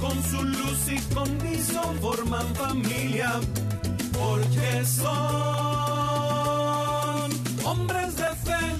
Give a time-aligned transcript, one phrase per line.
[0.00, 3.32] con su luz y condición forman familia,
[4.12, 5.10] porque son
[7.64, 8.76] hombres de fe.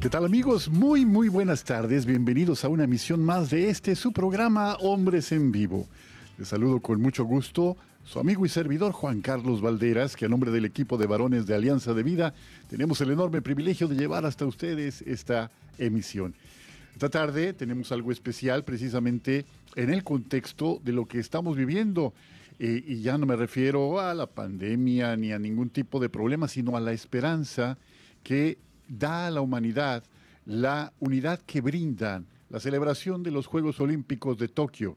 [0.00, 0.70] ¿Qué tal amigos?
[0.70, 5.52] Muy muy buenas tardes, bienvenidos a una emisión más de este su programa Hombres en
[5.52, 5.86] Vivo.
[6.38, 10.52] Les saludo con mucho gusto su amigo y servidor Juan Carlos Valderas, que a nombre
[10.52, 12.34] del equipo de varones de Alianza de Vida
[12.70, 16.32] tenemos el enorme privilegio de llevar hasta ustedes esta emisión.
[16.92, 22.14] Esta tarde tenemos algo especial precisamente en el contexto de lo que estamos viviendo.
[22.60, 26.76] Y ya no me refiero a la pandemia ni a ningún tipo de problema, sino
[26.76, 27.76] a la esperanza
[28.22, 28.56] que
[28.88, 30.04] da a la humanidad
[30.46, 34.96] la unidad que brindan la celebración de los Juegos Olímpicos de Tokio.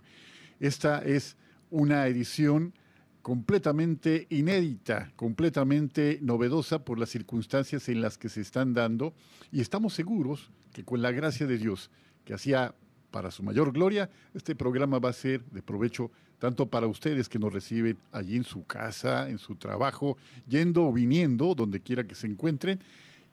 [0.60, 1.38] Esta es
[1.72, 2.74] una edición
[3.22, 9.14] completamente inédita, completamente novedosa por las circunstancias en las que se están dando
[9.52, 11.90] y estamos seguros que con la gracia de Dios,
[12.26, 12.74] que hacía
[13.12, 17.40] para su mayor gloria, este programa va a ser de provecho tanto para ustedes que
[17.40, 22.16] nos reciben allí en su casa, en su trabajo, yendo o viniendo, donde quiera que
[22.16, 22.80] se encuentren,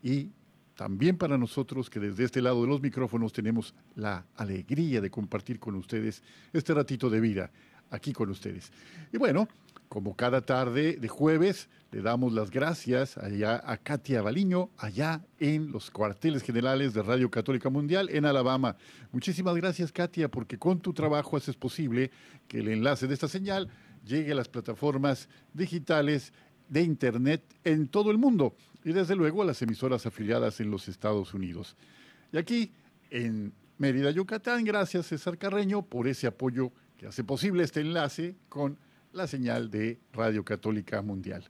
[0.03, 0.31] y
[0.75, 5.59] también para nosotros que desde este lado de los micrófonos tenemos la alegría de compartir
[5.59, 7.51] con ustedes este ratito de vida
[7.91, 8.71] aquí con ustedes.
[9.13, 9.49] Y bueno,
[9.89, 15.71] como cada tarde de jueves, le damos las gracias allá a Katia Baliño, allá en
[15.71, 18.77] los cuarteles generales de Radio Católica Mundial en Alabama.
[19.13, 22.11] Muchísimas gracias, Katia, porque con tu trabajo haces posible
[22.49, 23.69] que el enlace de esta señal
[24.05, 26.33] llegue a las plataformas digitales
[26.69, 30.89] de Internet en todo el mundo y desde luego a las emisoras afiliadas en los
[30.89, 31.77] Estados Unidos.
[32.33, 32.73] Y aquí,
[33.11, 38.79] en Mérida, Yucatán, gracias César Carreño por ese apoyo que hace posible este enlace con
[39.17, 41.45] la señal de Radio Católica Mundial.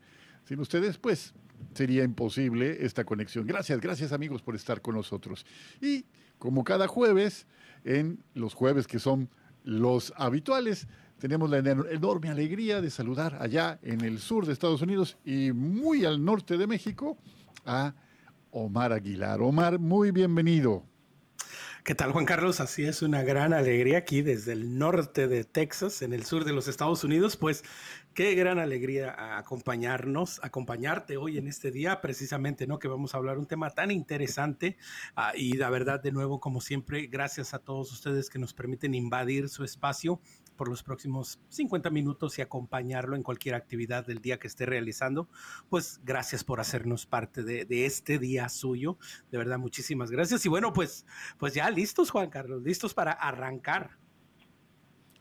[0.44, 1.34] Sin ustedes, pues,
[1.75, 3.47] sería imposible esta conexión.
[3.47, 5.44] Gracias, gracias amigos por estar con nosotros.
[5.81, 6.06] Y
[6.38, 7.47] como cada jueves,
[7.84, 9.28] en los jueves que son
[9.65, 10.87] los habituales,
[11.19, 16.04] tenemos la enorme alegría de saludar allá en el sur de Estados Unidos y muy
[16.04, 17.19] al norte de México
[17.65, 17.94] a
[18.50, 19.41] Omar Aguilar.
[19.41, 20.84] Omar, muy bienvenido.
[21.87, 22.59] ¿Qué tal, Juan Carlos?
[22.59, 26.53] Así es una gran alegría aquí desde el norte de Texas, en el sur de
[26.53, 27.37] los Estados Unidos.
[27.37, 27.63] Pues
[28.13, 32.81] qué gran alegría acompañarnos, acompañarte hoy en este día, precisamente, ¿no?
[32.81, 34.77] Que vamos a hablar un tema tan interesante.
[35.15, 38.93] Ah, y la verdad, de nuevo, como siempre, gracias a todos ustedes que nos permiten
[38.93, 40.21] invadir su espacio
[40.56, 45.28] por los próximos 50 minutos y acompañarlo en cualquier actividad del día que esté realizando.
[45.69, 48.99] Pues gracias por hacernos parte de, este día suyo.
[49.31, 50.45] De verdad, muchísimas gracias.
[50.47, 51.06] Y bueno, pues,
[51.39, 53.99] pues ya listos, Juan Carlos, listos para arrancar.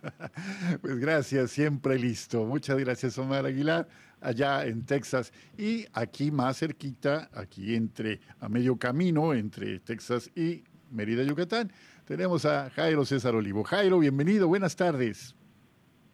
[0.81, 2.45] Pues gracias, siempre listo.
[2.45, 3.87] Muchas gracias, Omar Aguilar,
[4.21, 5.33] allá en Texas.
[5.57, 11.71] Y aquí más cerquita, aquí entre, a medio camino entre Texas y Mérida, Yucatán,
[12.05, 13.63] tenemos a Jairo César Olivo.
[13.63, 15.35] Jairo, bienvenido, buenas tardes.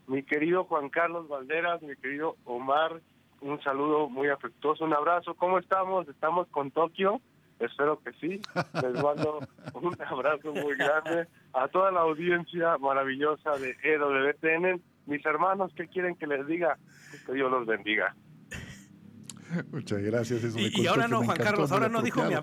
[0.07, 3.02] Mi querido Juan Carlos Valderas, mi querido Omar,
[3.41, 5.35] un saludo muy afectuoso, un abrazo.
[5.35, 6.07] ¿Cómo estamos?
[6.07, 7.22] ¿Estamos con Tokio?
[7.59, 8.41] Espero que sí.
[8.81, 9.40] Les mando
[9.74, 14.81] un abrazo muy grande a toda la audiencia maravillosa de EWTN.
[15.06, 16.78] Mis hermanos, ¿qué quieren que les diga?
[17.25, 18.16] Que Dios los bendiga.
[19.72, 20.56] Muchas gracias.
[20.56, 22.34] y, ahora no, Juan Carlos, ahora no, dijo mi,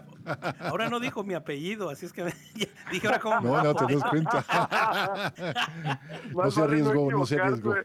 [0.61, 2.25] ahora no dijo mi apellido, así es que
[2.93, 3.39] dije ahora cómo.
[3.49, 5.33] No, no, te das cuenta.
[6.31, 7.75] no se arriesgó, no se arriesgó.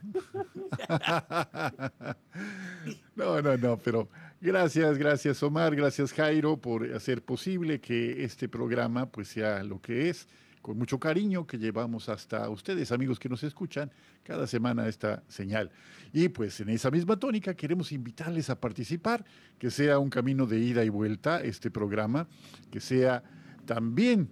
[3.14, 4.08] no, no, no, pero
[4.40, 10.10] gracias, gracias Omar, gracias Jairo por hacer posible que este programa pues sea lo que
[10.10, 10.28] es
[10.64, 15.70] con mucho cariño que llevamos hasta ustedes, amigos que nos escuchan cada semana esta señal.
[16.10, 19.26] Y pues en esa misma tónica queremos invitarles a participar,
[19.58, 22.26] que sea un camino de ida y vuelta este programa,
[22.70, 23.22] que sea
[23.66, 24.30] también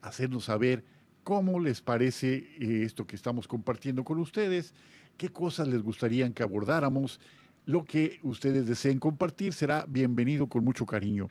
[0.02, 0.84] hacernos saber
[1.22, 4.74] cómo les parece eh, esto que estamos compartiendo con ustedes,
[5.16, 7.18] qué cosas les gustaría que abordáramos.
[7.66, 11.28] Lo que ustedes deseen compartir será bienvenido con mucho cariño.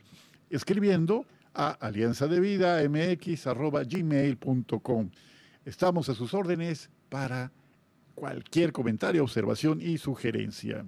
[0.50, 2.82] Escribiendo a alianza de vida
[3.84, 5.10] gmail.com.
[5.64, 7.50] Estamos a sus órdenes para
[8.14, 10.84] cualquier comentario, observación y sugerencia.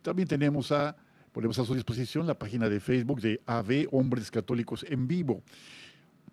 [0.00, 0.96] También tenemos a,
[1.30, 5.42] ponemos a su disposición la página de Facebook de AV Hombres Católicos en Vivo.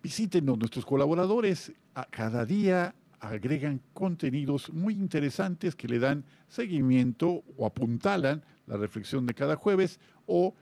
[0.02, 1.70] Visítenos, nuestros colaboradores
[2.10, 9.34] cada día agregan contenidos muy interesantes que le dan seguimiento o apuntalan la reflexión de
[9.34, 10.54] cada jueves o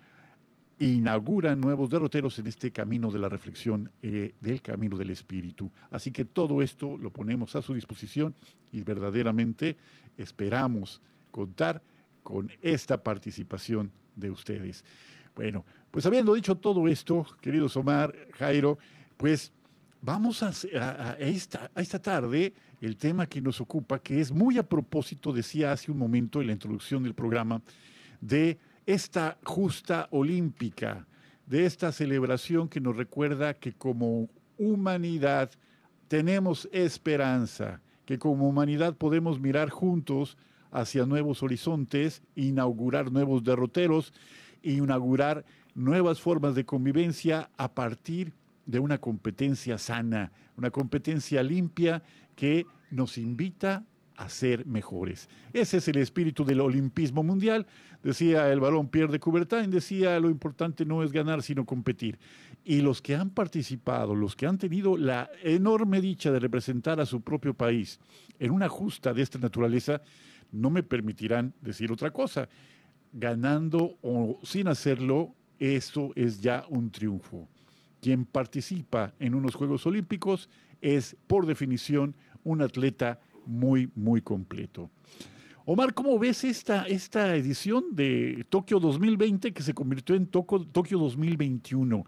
[0.79, 5.71] inauguran nuevos derroteros en este camino de la reflexión eh, del camino del espíritu.
[5.91, 8.35] Así que todo esto lo ponemos a su disposición
[8.73, 9.77] y verdaderamente
[10.17, 11.01] esperamos
[11.31, 11.83] contar
[12.23, 14.85] con esta participación de ustedes.
[15.37, 18.79] Bueno, pues habiendo dicho todo esto, queridos Omar, Jairo,
[19.17, 19.53] pues
[20.01, 20.51] vamos a,
[21.19, 25.73] esta, a esta tarde el tema que nos ocupa, que es muy a propósito, decía
[25.73, 27.63] hace un momento en la introducción del programa,
[28.21, 31.07] de esta justa olímpica,
[31.47, 34.29] de esta celebración que nos recuerda que como
[34.59, 35.51] humanidad
[36.09, 40.37] tenemos esperanza, que como humanidad podemos mirar juntos
[40.71, 44.13] hacia nuevos horizontes, inaugurar nuevos derroteros,
[44.63, 45.45] inaugurar
[45.75, 48.33] nuevas formas de convivencia a partir
[48.67, 52.03] de una competencia sana, una competencia limpia
[52.35, 53.85] que nos invita
[54.17, 55.29] a ser mejores.
[55.53, 57.67] Ese es el espíritu del olimpismo mundial.
[58.03, 62.19] Decía el balón Pierre de Coubertin, decía lo importante no es ganar, sino competir.
[62.65, 67.07] Y los que han participado, los que han tenido la enorme dicha de representar a
[67.07, 68.01] su propio país
[68.39, 70.03] en una justa de esta naturaleza,
[70.53, 72.49] no me permitirán decir otra cosa.
[73.13, 77.49] Ganando o sin hacerlo, eso es ya un triunfo.
[78.01, 80.49] Quien participa en unos Juegos Olímpicos
[80.81, 84.91] es, por definición, un atleta muy, muy completo.
[85.67, 92.05] Omar, ¿cómo ves esta, esta edición de Tokio 2020 que se convirtió en Tokio 2021?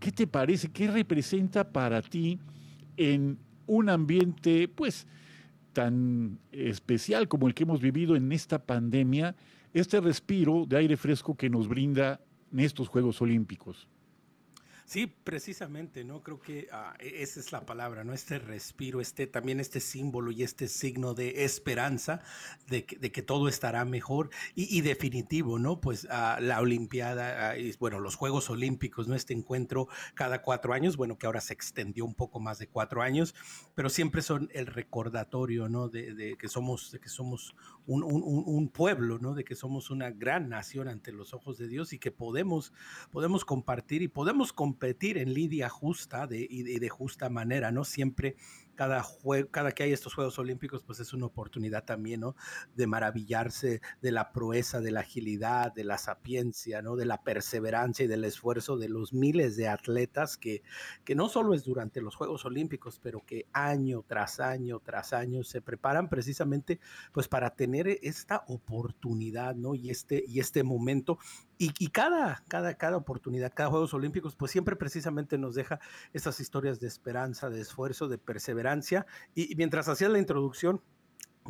[0.00, 0.72] ¿Qué te parece?
[0.72, 2.40] ¿Qué representa para ti
[2.96, 5.06] en un ambiente, pues,
[5.72, 9.36] tan especial como el que hemos vivido en esta pandemia,
[9.72, 12.20] este respiro de aire fresco que nos brinda
[12.52, 13.86] en estos Juegos Olímpicos?
[14.86, 16.22] Sí, precisamente, ¿no?
[16.22, 16.68] Creo que
[17.00, 18.12] e-, esa es la palabra, ¿no?
[18.12, 22.22] Este respiro, este también este símbolo y este signo de esperanza
[22.68, 25.80] de que, todo estará mejor y, definitivo, ¿no?
[25.80, 29.16] Pues ah, la Olimpiada, ah, y, bueno, los Juegos Olímpicos, ¿no?
[29.16, 33.02] Este encuentro cada cuatro años, bueno, que ahora se extendió un poco más de cuatro
[33.02, 33.34] años,
[33.74, 35.88] pero siempre son el recordatorio, ¿no?
[35.88, 37.56] De, que somos, de que somos
[37.86, 39.34] un, pueblo, ¿no?
[39.34, 42.72] De que somos una gran nación ante los ojos de Dios y que podemos,
[43.10, 47.84] podemos compartir y podemos competir en lidia justa y de justa manera, ¿no?
[47.84, 48.36] Siempre
[48.76, 49.04] cada,
[49.50, 52.36] cada que hay estos Juegos Olímpicos, pues es una oportunidad también, ¿no?
[52.74, 56.94] De maravillarse de la proeza, de la agilidad, de la sapiencia, ¿no?
[56.94, 60.62] De la perseverancia y del esfuerzo de los miles de atletas que,
[61.04, 65.42] que no solo es durante los Juegos Olímpicos, pero que año tras año tras año
[65.44, 66.80] se preparan precisamente
[67.12, 69.74] pues para tener esta oportunidad, ¿no?
[69.74, 71.18] Y este, y este momento
[71.58, 75.80] y, cada, cada, cada oportunidad, cada Juegos Olímpicos, pues siempre precisamente nos deja
[76.12, 79.06] estas historias de esperanza, de esfuerzo, de perseverancia.
[79.34, 80.82] Y, mientras hacía la introducción,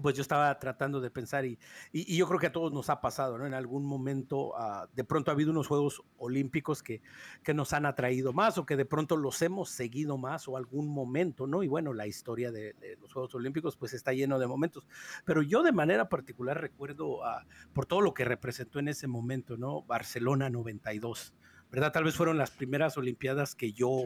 [0.02, 1.58] pues yo estaba tratando de pensar y,
[1.92, 3.46] y, yo creo que a todos nos ha pasado, ¿no?
[3.46, 7.02] En algún momento ah, de pronto ha habido unos Juegos Olímpicos que,
[7.42, 10.88] que nos han atraído más o que de pronto los hemos seguido más o algún
[10.88, 11.62] momento, ¿no?
[11.62, 14.86] Y bueno, la historia de, los Juegos Olímpicos pues está lleno de momentos,
[15.24, 19.56] pero yo de manera particular recuerdo ah, por todo lo que representó en ese momento,
[19.56, 19.82] ¿no?
[19.82, 21.34] Barcelona 92.
[21.70, 21.92] ¿Verdad?
[21.92, 24.04] Tal vez fueron las primeras Olimpiadas que yo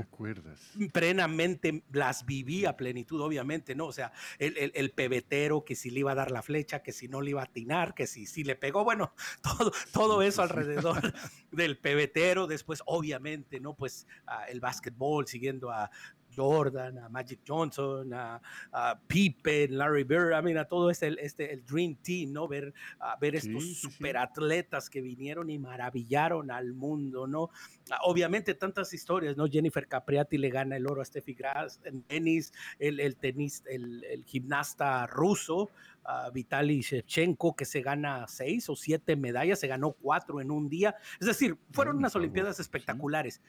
[0.92, 3.86] plenamente las viví a plenitud, obviamente, ¿no?
[3.86, 7.08] O sea, el, el, pebetero, que si le iba a dar la flecha, que si
[7.08, 11.12] no le iba a atinar, que si, si le pegó, bueno, todo, todo eso alrededor
[11.52, 13.74] del pebetero, después, obviamente, ¿no?
[13.74, 15.90] Pues ah, el básquetbol, siguiendo a
[16.34, 18.40] Jordan, a Magic Johnson, a,
[19.06, 22.48] Pippen, Larry Bird, I mean, a todo este, este el Dream Team, ¿no?
[22.48, 27.50] Ver, a ver estos superatletas que vinieron y maravillaron al mundo, ¿no?
[27.90, 29.46] Ah, obviamente tantas historias, ¿no?
[29.46, 34.04] Jennifer Capriati le gana el oro a Steffi Graf en tenis, el, el, tenis, el,
[34.04, 35.70] el gimnasta ruso,
[36.04, 40.68] uh, Vitaly Shevchenko, que se gana seis o siete medallas, se ganó cuatro en un
[40.68, 40.96] día.
[41.20, 43.40] Es decir, fueron unas Olimpiadas espectaculares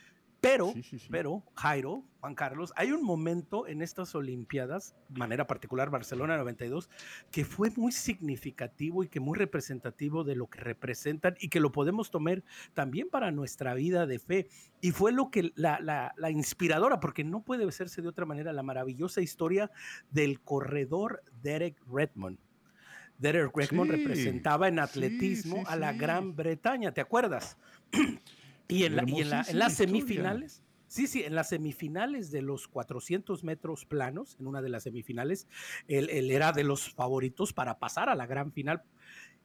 [0.41, 0.73] Pero,
[1.11, 6.89] pero, Jairo, Juan Carlos, hay un momento en estas Olimpiadas, de manera particular Barcelona 92,
[7.29, 11.71] que fue muy significativo y que muy representativo de lo que representan y que lo
[11.71, 12.43] podemos tomar
[12.73, 14.47] también para nuestra vida de fe.
[14.81, 18.63] Y fue lo que la, la, inspiradora, porque no puede hacerse de otra manera, la
[18.63, 19.69] maravillosa historia
[20.09, 22.39] del corredor Derek Redmond.
[23.19, 27.59] Derek Redmond representaba en atletismo a la Gran Bretaña, ¿te acuerdas?
[28.71, 34.47] Y en, las semifinales, sí, sí, en las semifinales de los 400 metros planos, en
[34.47, 35.47] una de las semifinales,
[35.87, 38.83] él, era de los favoritos para pasar a la gran final.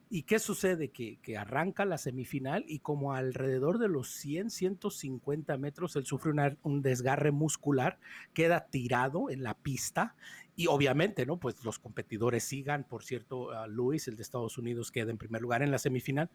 [0.08, 0.90] ¿Y qué sucede?
[0.90, 6.32] Que, que, arranca la semifinal y como alrededor de los 100, 150 metros, él sufre
[6.62, 7.98] un desgarre muscular,
[8.32, 10.14] queda tirado en la pista
[10.58, 11.38] y obviamente, ¿no?
[11.38, 15.42] Pues los competidores sigan, por cierto, a Luis, el de Estados Unidos, queda en primer
[15.42, 16.30] lugar en la semifinal.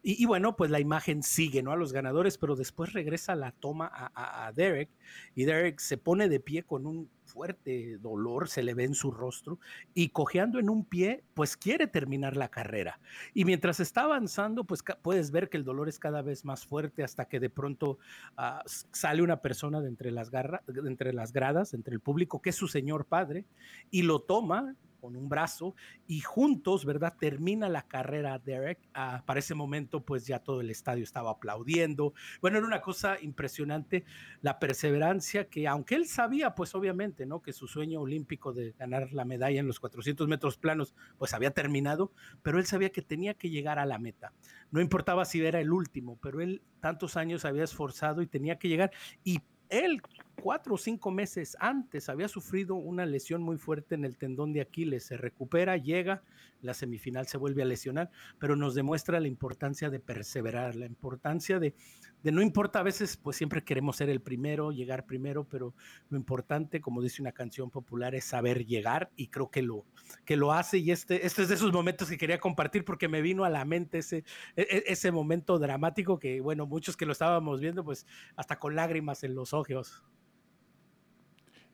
[0.00, 1.72] Y, bueno, pues la imagen sigue, ¿no?
[1.72, 4.90] A los ganadores, pero después regresa la toma a, a Derek
[5.34, 9.10] y Derek se pone de pie con un fuerte dolor se le ve en su
[9.10, 9.58] rostro
[9.92, 13.00] y cojeando en un pie, pues quiere terminar la carrera.
[13.34, 17.02] Y mientras está avanzando, pues puedes ver que el dolor es cada vez más fuerte
[17.02, 17.98] hasta que de pronto
[18.36, 20.54] ah, sale una persona de entre las, de
[20.86, 23.44] entre las gradas, entre el público, que es su señor padre,
[23.90, 25.74] y lo toma con un brazo
[26.06, 27.14] y juntos, ¿verdad?
[27.20, 28.78] Termina la carrera Derek.
[28.94, 32.14] Ah, para ese momento, pues ya todo el estadio estaba aplaudiendo.
[32.40, 34.06] Bueno, era una cosa impresionante
[34.40, 37.42] la perseverancia que, aunque él sabía, pues obviamente, ¿no?
[37.42, 41.50] Que su sueño olímpico de ganar la medalla en los 400 metros planos, pues había
[41.50, 42.10] terminado,
[42.42, 44.32] pero él sabía que tenía que llegar a la meta.
[44.70, 48.68] No importaba si era el último, pero él tantos años había esforzado y tenía que
[48.68, 48.90] llegar.
[49.22, 50.00] Y él
[50.34, 54.60] cuatro o cinco meses antes había sufrido una lesión muy fuerte en el tendón de
[54.60, 56.22] Aquiles, se recupera, llega,
[56.60, 61.58] la semifinal se vuelve a lesionar, pero nos demuestra la importancia de perseverar, la importancia
[61.58, 61.74] de,
[62.22, 65.74] de no importa, a veces pues siempre queremos ser el primero, llegar primero, pero
[66.08, 69.84] lo importante, como dice una canción popular, es saber llegar y creo que lo,
[70.24, 73.20] que lo hace y este, este es de esos momentos que quería compartir porque me
[73.20, 74.24] vino a la mente ese,
[74.56, 79.22] e, ese momento dramático que, bueno, muchos que lo estábamos viendo, pues hasta con lágrimas
[79.24, 80.02] en los ojos.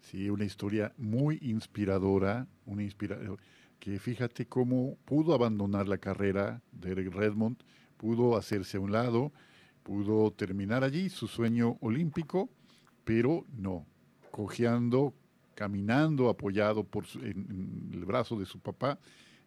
[0.01, 3.39] Sí, una historia muy inspiradora, una inspiración
[3.81, 7.57] que fíjate cómo pudo abandonar la carrera de Eric Redmond,
[7.97, 9.33] pudo hacerse a un lado,
[9.83, 12.51] pudo terminar allí su sueño olímpico,
[13.05, 13.87] pero no,
[14.31, 15.15] cojeando,
[15.55, 18.99] caminando, apoyado por en, el brazo de su papá,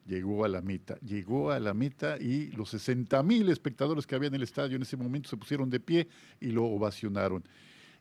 [0.06, 0.98] llegó a la meta.
[1.02, 4.82] Llegó a la meta y los 60 mil espectadores que había en el estadio en
[4.82, 6.08] ese momento se pusieron de pie
[6.42, 7.44] y lo ovacionaron.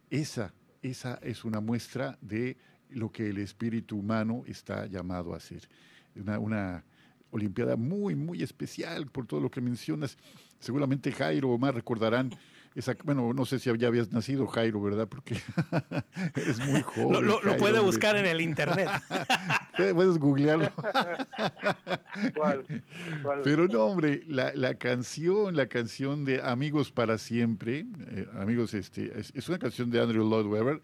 [0.08, 0.52] Esa,
[0.82, 2.56] esa es una muestra de
[2.90, 5.68] lo que el espíritu humano está llamado a hacer
[6.14, 6.84] una, una
[7.34, 10.18] Olimpiada muy, muy especial por todo lo que mencionas.
[10.60, 12.28] Seguramente Jairo o más recordarán
[12.74, 15.08] esa, bueno, no sé si ya habías nacido Jairo, ¿verdad?
[15.08, 15.36] Porque
[16.34, 17.26] eres muy joven.
[17.26, 18.88] Lo, puede buscar en el internet.
[19.76, 20.72] Puedes googlearlo.
[23.44, 29.12] Pero no, hombre, la, la, canción, la canción de Amigos para Siempre, eh, amigos, este,
[29.18, 30.80] es, una canción de Andrew Lloyd Webber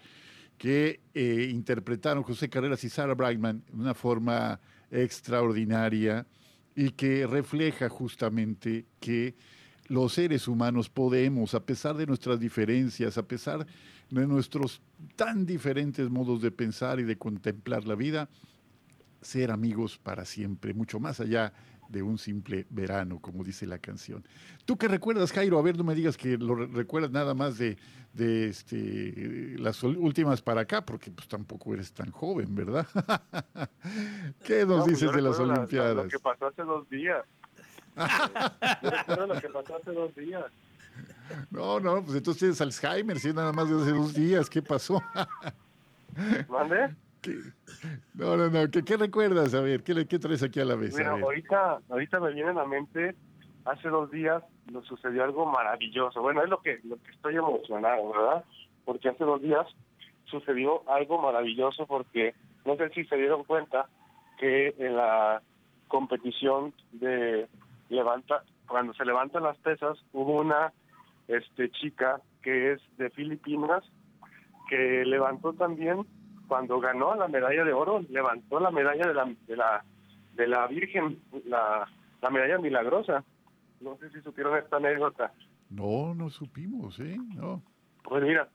[0.59, 6.27] que eh, interpretaron José Carreras y Sarah Brightman de una forma extraordinaria
[6.75, 9.35] y que refleja justamente que
[9.89, 13.67] los seres humanos podemos, a pesar de nuestras diferencias, a pesar
[14.11, 14.81] de nuestros
[15.17, 18.29] tan diferentes modos de pensar y de contemplar la vida,
[19.21, 21.53] ser amigos para siempre, mucho más allá
[21.89, 24.25] de un simple verano, como dice la canción.
[24.65, 25.59] ¿Tú qué recuerdas, Jairo?
[25.59, 27.79] A ver, no me digas que lo recuerdas nada más de,
[28.13, 32.87] de este, las últimas para acá, porque pues tampoco eres tan joven, ¿verdad?
[34.45, 35.97] ¿Qué nos pues, dices de las Olimpiadas?
[35.97, 37.25] lo que pasó hace dos días.
[39.27, 40.45] Lo que pasó hace dos días.
[41.51, 45.03] No, no, pues entonces tienes Alzheimer, si nada más de hace dos días, ¿qué pasó?
[46.49, 46.95] ¿Mande?
[48.15, 49.55] No, no, no, ¿Qué, recuerdas?
[49.55, 50.93] A ver, ¿qué, ¿qué traes aquí a la vez?
[50.93, 53.15] Bueno, ahorita, ahorita me viene a la mente,
[53.65, 56.21] hace dos días nos sucedió algo maravilloso.
[56.23, 58.45] Bueno, es lo que, lo que estoy emocionado, ¿verdad?
[58.85, 59.67] Porque hace dos días
[60.25, 63.89] sucedió algo maravilloso porque no sé si se dieron cuenta
[64.39, 65.43] que en la
[65.89, 67.49] competición de
[67.89, 70.73] levanta, cuando se levantan las pesas, hubo una
[71.27, 73.85] este chica que es de Filipinas
[74.69, 76.07] que levantó también
[76.47, 79.85] cuando ganó la medalla de oro, levantó la medalla de la de la,
[80.35, 81.87] de la Virgen, la,
[82.23, 83.25] la medalla milagrosa.
[83.81, 85.33] No sé si supieron esta anécdota.
[85.71, 87.17] No, no supimos, ¿eh?
[87.35, 87.63] No.
[88.03, 88.49] Pues mira,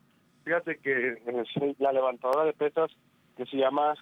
[0.44, 2.90] fíjate que eh, la levantadora de pesas
[3.36, 3.94] que se llama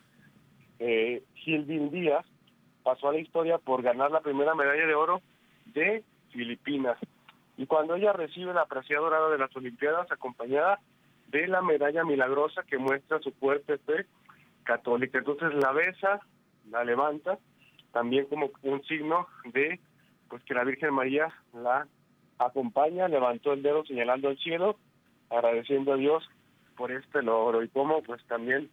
[0.78, 2.24] eh, Gilvin Díaz
[2.82, 5.20] pasó a la historia por ganar la primera medalla de oro
[5.66, 6.98] de Filipinas.
[7.56, 10.80] Y cuando ella recibe la presea dorada de las Olimpiadas, acompañada
[11.28, 14.06] de la medalla milagrosa que muestra su fuerte fe
[14.64, 15.18] católica.
[15.18, 16.20] Entonces la besa,
[16.70, 17.38] la levanta,
[17.92, 19.80] también como un signo de
[20.28, 21.86] pues que la Virgen María la
[22.38, 24.76] acompaña, levantó el dedo señalando al cielo,
[25.30, 26.28] agradeciendo a Dios
[26.76, 28.70] por este logro y como pues también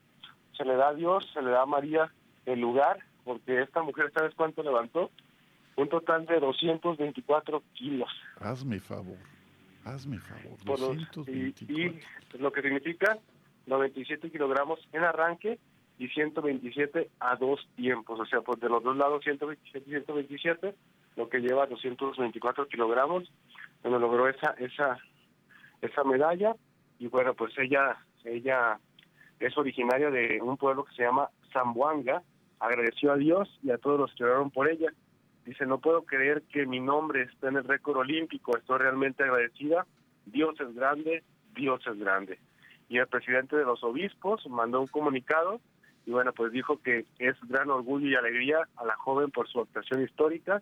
[0.56, 2.12] se le da a Dios, se le da a María
[2.46, 3.00] el lugar,
[3.30, 5.12] porque esta mujer, ¿sabes cuánto levantó?
[5.76, 8.10] Un total de 224 kilos.
[8.40, 9.18] Hazme favor,
[9.86, 10.58] hazme favor.
[10.66, 12.00] Por los- y, y
[12.40, 13.20] lo que significa
[13.68, 15.60] 97 kilogramos en arranque
[16.00, 20.74] y 127 a dos tiempos, o sea, pues de los dos lados 127 y 127,
[21.16, 23.32] lo que lleva 224 kilogramos,
[23.84, 24.98] donde logró esa esa
[25.84, 26.56] esa medalla
[26.98, 27.96] y bueno, pues ella
[28.26, 28.80] ella
[29.40, 32.24] es originaria de un pueblo que se llama Zamboanga,
[32.60, 34.92] agradeció a Dios y a todos los que oraron por ella.
[35.46, 39.86] Dice, no puedo creer que mi nombre esté en el récord olímpico, estoy realmente agradecida.
[40.26, 41.24] Dios es grande,
[41.56, 42.40] Dios es grande.
[42.88, 45.60] Y el presidente de los obispos mandó un comunicado
[46.06, 49.60] y bueno, pues dijo que es gran orgullo y alegría a la joven por su
[49.62, 50.62] actuación histórica.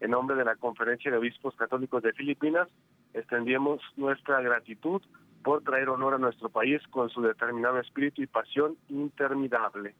[0.00, 2.68] En nombre de la Conferencia de Obispos Católicos de Filipinas,
[3.14, 5.00] extendemos nuestra gratitud
[5.44, 9.94] por traer honor a nuestro país con su determinado espíritu y pasión interminable.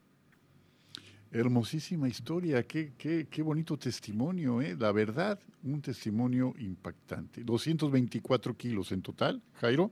[1.31, 4.75] Hermosísima historia, qué, qué, qué bonito testimonio, ¿eh?
[4.77, 7.43] La verdad, un testimonio impactante.
[7.43, 9.91] 224 kilos en total, Jairo,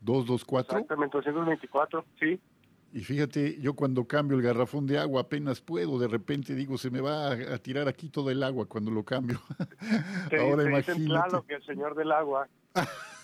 [0.00, 0.78] 224.
[0.78, 2.40] Exactamente, 224, sí.
[2.94, 6.90] Y fíjate, yo cuando cambio el garrafón de agua apenas puedo, de repente digo, se
[6.90, 9.42] me va a, a tirar aquí todo el agua cuando lo cambio.
[10.30, 11.04] Te, Ahora te dicen imagínate.
[11.04, 12.48] claro que el señor del agua.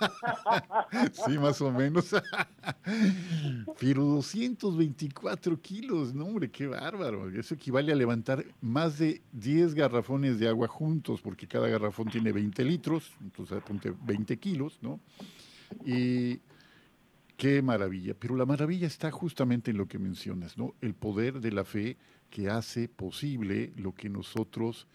[1.12, 2.14] Sí, más o menos.
[3.80, 7.28] Pero 224 kilos, no hombre, qué bárbaro.
[7.30, 12.32] Eso equivale a levantar más de 10 garrafones de agua juntos, porque cada garrafón tiene
[12.32, 15.00] 20 litros, entonces apunte 20 kilos, ¿no?
[15.84, 16.40] Y
[17.36, 18.14] qué maravilla.
[18.18, 20.74] Pero la maravilla está justamente en lo que mencionas, ¿no?
[20.80, 21.96] El poder de la fe
[22.30, 24.86] que hace posible lo que nosotros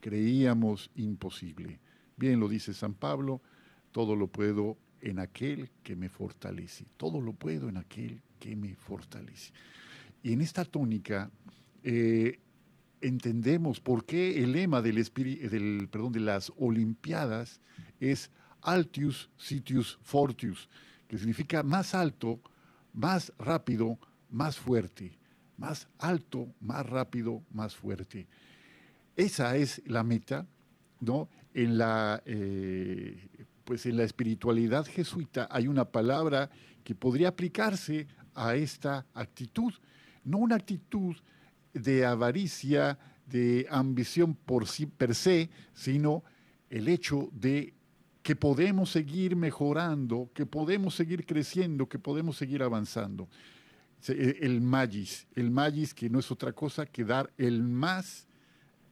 [0.00, 1.80] creíamos imposible.
[2.16, 3.40] Bien lo dice San Pablo,
[3.92, 6.86] todo lo puedo en aquel que me fortalece.
[6.96, 9.52] Todo lo puedo en aquel que me fortalece.
[10.22, 11.30] Y en esta tónica
[11.82, 12.38] eh,
[13.00, 17.60] entendemos por qué el lema del, del, perdón, de las Olimpiadas
[18.00, 18.30] es
[18.62, 20.68] Altius Sitius Fortius,
[21.08, 22.40] que significa más alto,
[22.92, 23.98] más rápido,
[24.30, 25.18] más fuerte.
[25.58, 28.26] Más alto, más rápido, más fuerte.
[29.16, 30.46] Esa es la meta,
[31.00, 31.28] ¿no?
[31.54, 33.28] En la, eh,
[33.64, 36.50] pues en la espiritualidad jesuita hay una palabra
[36.84, 39.72] que podría aplicarse a esta actitud,
[40.24, 41.16] no una actitud
[41.72, 46.22] de avaricia, de ambición por sí per se, sino
[46.68, 47.74] el hecho de
[48.22, 53.28] que podemos seguir mejorando, que podemos seguir creciendo, que podemos seguir avanzando.
[54.08, 58.26] Eh, El magis, el magis que no es otra cosa que dar el más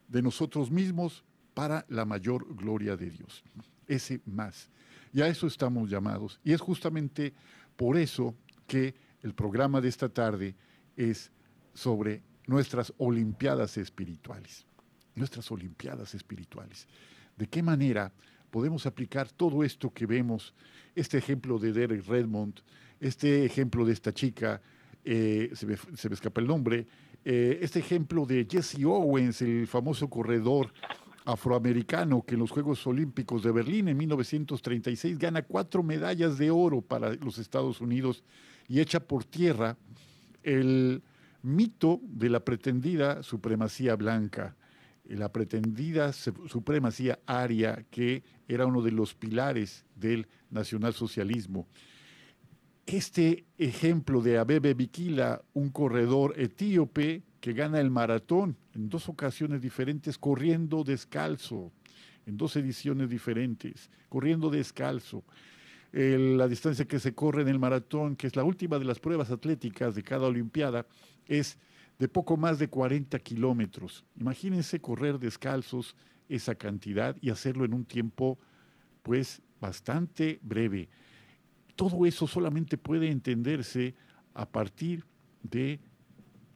[0.09, 3.45] de nosotros mismos para la mayor gloria de Dios.
[3.91, 4.71] Ese más.
[5.13, 6.39] Y a eso estamos llamados.
[6.45, 7.35] Y es justamente
[7.77, 8.37] por eso
[8.69, 10.55] que el programa de esta tarde
[10.97, 11.33] es
[11.75, 14.65] sobre nuestras Olimpiadas espirituales.
[15.17, 16.87] Nuestras Olimpiadas espirituales.
[17.37, 18.13] ¿De qué manera
[18.51, 20.55] podemos aplicar todo esto que vemos?
[20.95, 22.61] Este ejemplo de Derek Redmond,
[23.01, 24.63] este ejemplo de esta chica,
[25.05, 26.87] eh, se, me, se me escapa el nombre,
[27.25, 30.73] eh, este ejemplo de Jesse Owens, el famoso corredor
[31.33, 36.81] afroamericano que en los Juegos Olímpicos de Berlín en 1936 gana cuatro medallas de oro
[36.81, 38.25] para los Estados Unidos
[38.69, 39.77] y echa por tierra
[40.43, 41.03] el
[41.43, 44.57] mito de la pretendida supremacía blanca,
[45.05, 51.67] la pretendida supremacía aria que era uno de los pilares del nacionalsocialismo.
[52.93, 59.63] Este ejemplo de Abebe Bikila, un corredor etíope que gana el maratón en dos ocasiones
[59.63, 61.71] diferentes, corriendo descalzo,
[62.27, 65.23] en dos ediciones diferentes, corriendo descalzo.
[65.93, 69.31] La distancia que se corre en el maratón, que es la última de las pruebas
[69.31, 70.85] atléticas de cada Olimpiada,
[71.29, 71.59] es
[71.97, 74.05] de poco más de 40 kilómetros.
[74.19, 75.95] Imagínense correr descalzos
[76.29, 78.37] esa cantidad y hacerlo en un tiempo,
[79.05, 80.89] pues, bastante breve.
[81.81, 83.95] Todo eso solamente puede entenderse
[84.35, 85.03] a partir
[85.43, 85.81] de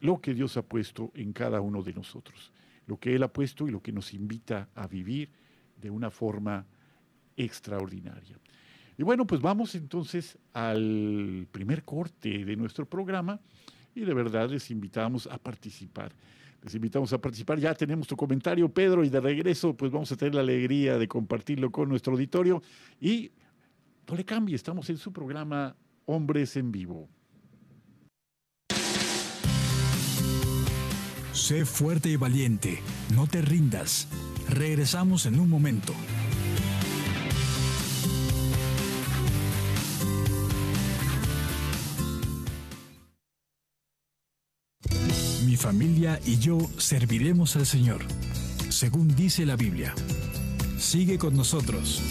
[0.01, 2.53] lo que Dios ha puesto en cada uno de nosotros,
[2.87, 5.31] lo que Él ha puesto y lo que nos invita a vivir
[5.81, 6.67] de una forma
[7.39, 8.39] extraordinaria.
[8.99, 13.41] Y bueno, pues vamos entonces al primer corte de nuestro programa
[13.95, 16.13] y de verdad les invitamos a participar.
[16.63, 17.59] Les invitamos a participar.
[17.59, 21.09] Ya tenemos tu comentario, Pedro, y de regreso, pues vamos a tener la alegría de
[21.09, 22.63] compartirlo con nuestro auditorio.
[23.01, 23.31] Y
[24.09, 27.09] no le cambie, estamos en su programa Hombres en Vivo.
[31.33, 32.81] Sé fuerte y valiente,
[33.15, 34.09] no te rindas.
[34.49, 35.93] Regresamos en un momento.
[45.45, 48.03] Mi familia y yo serviremos al Señor,
[48.69, 49.95] según dice la Biblia.
[50.79, 52.03] Sigue con nosotros.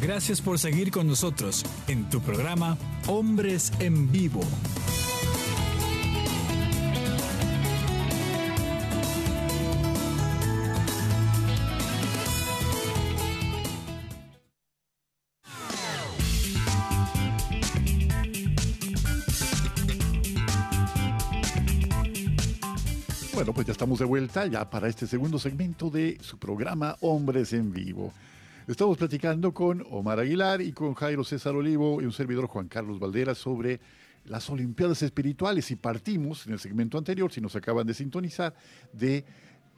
[0.00, 4.40] Gracias por seguir con nosotros en tu programa Hombres en Vivo.
[23.88, 28.12] Estamos de vuelta ya para este segundo segmento de su programa Hombres en Vivo.
[28.66, 32.98] Estamos platicando con Omar Aguilar y con Jairo César Olivo y un servidor Juan Carlos
[32.98, 33.80] Valdera sobre
[34.26, 38.54] las Olimpiadas Espirituales y partimos en el segmento anterior, si nos acaban de sintonizar,
[38.92, 39.24] de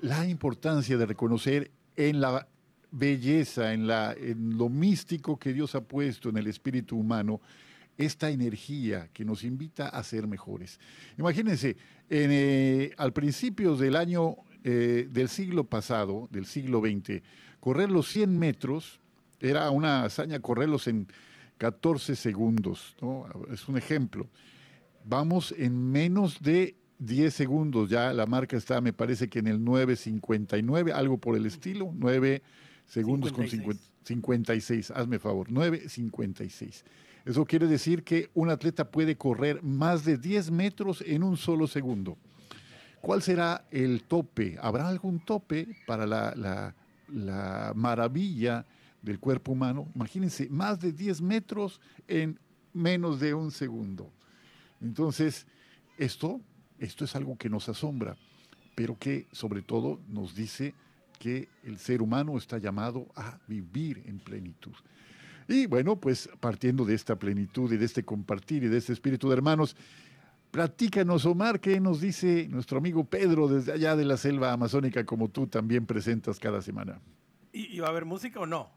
[0.01, 2.49] la importancia de reconocer en la
[2.91, 7.41] belleza, en, la, en lo místico que Dios ha puesto en el espíritu humano,
[8.01, 10.81] esta energía que nos invita a ser mejores.
[11.19, 11.77] Imagínense,
[12.09, 17.23] en, eh, al principio del año eh, del siglo pasado, del siglo XX,
[17.61, 19.01] correr los 100 metros
[19.39, 21.09] era una hazaña correrlos en
[21.59, 23.27] 14 segundos, ¿no?
[23.53, 24.29] es un ejemplo.
[25.05, 29.61] Vamos en menos de 10 segundos, ya la marca está, me parece que en el
[29.61, 32.43] 9.59, algo por el estilo, 9
[32.87, 33.63] segundos 56.
[33.63, 36.83] con 56, hazme favor, 9.56.
[37.25, 41.67] Eso quiere decir que un atleta puede correr más de 10 metros en un solo
[41.67, 42.17] segundo.
[43.01, 44.59] ¿Cuál será el tope?
[44.61, 46.75] ¿Habrá algún tope para la, la,
[47.09, 48.67] la maravilla
[49.03, 49.89] del cuerpo humano?
[49.95, 52.39] Imagínense, más de 10 metros en
[52.73, 54.11] menos de un segundo.
[54.81, 55.47] Entonces,
[55.99, 56.41] esto,
[56.79, 58.17] esto es algo que nos asombra,
[58.75, 60.75] pero que sobre todo nos dice
[61.19, 64.73] que el ser humano está llamado a vivir en plenitud.
[65.51, 69.29] Y bueno, pues partiendo de esta plenitud y de este compartir y de este espíritu
[69.29, 69.75] de hermanos,
[70.53, 75.29] platícanos, Omar, ¿qué nos dice nuestro amigo Pedro desde allá de la selva amazónica, como
[75.29, 77.01] tú también presentas cada semana?
[77.53, 78.71] ¿Y, va a haber música o no?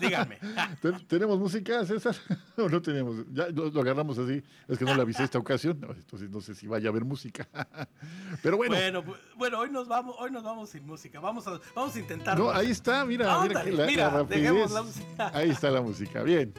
[0.00, 0.38] Díganme.
[1.08, 2.16] ¿Tenemos música, César?
[2.56, 3.24] ¿O no tenemos?
[3.32, 4.42] Ya lo, lo, agarramos así.
[4.68, 5.78] Es que no la avisé esta ocasión.
[5.96, 7.48] Entonces no sé si vaya a haber música.
[8.42, 8.74] Pero bueno.
[8.74, 9.04] Bueno,
[9.36, 11.20] bueno hoy, nos vamos, hoy nos vamos sin música.
[11.20, 12.44] Vamos a, vamos a intentarlo.
[12.44, 13.04] No, ahí está.
[13.04, 14.70] Mira, ah, mira, dale, la, mira la rapidez.
[14.70, 15.30] la música.
[15.34, 16.22] Ahí está la música.
[16.22, 16.54] Bien.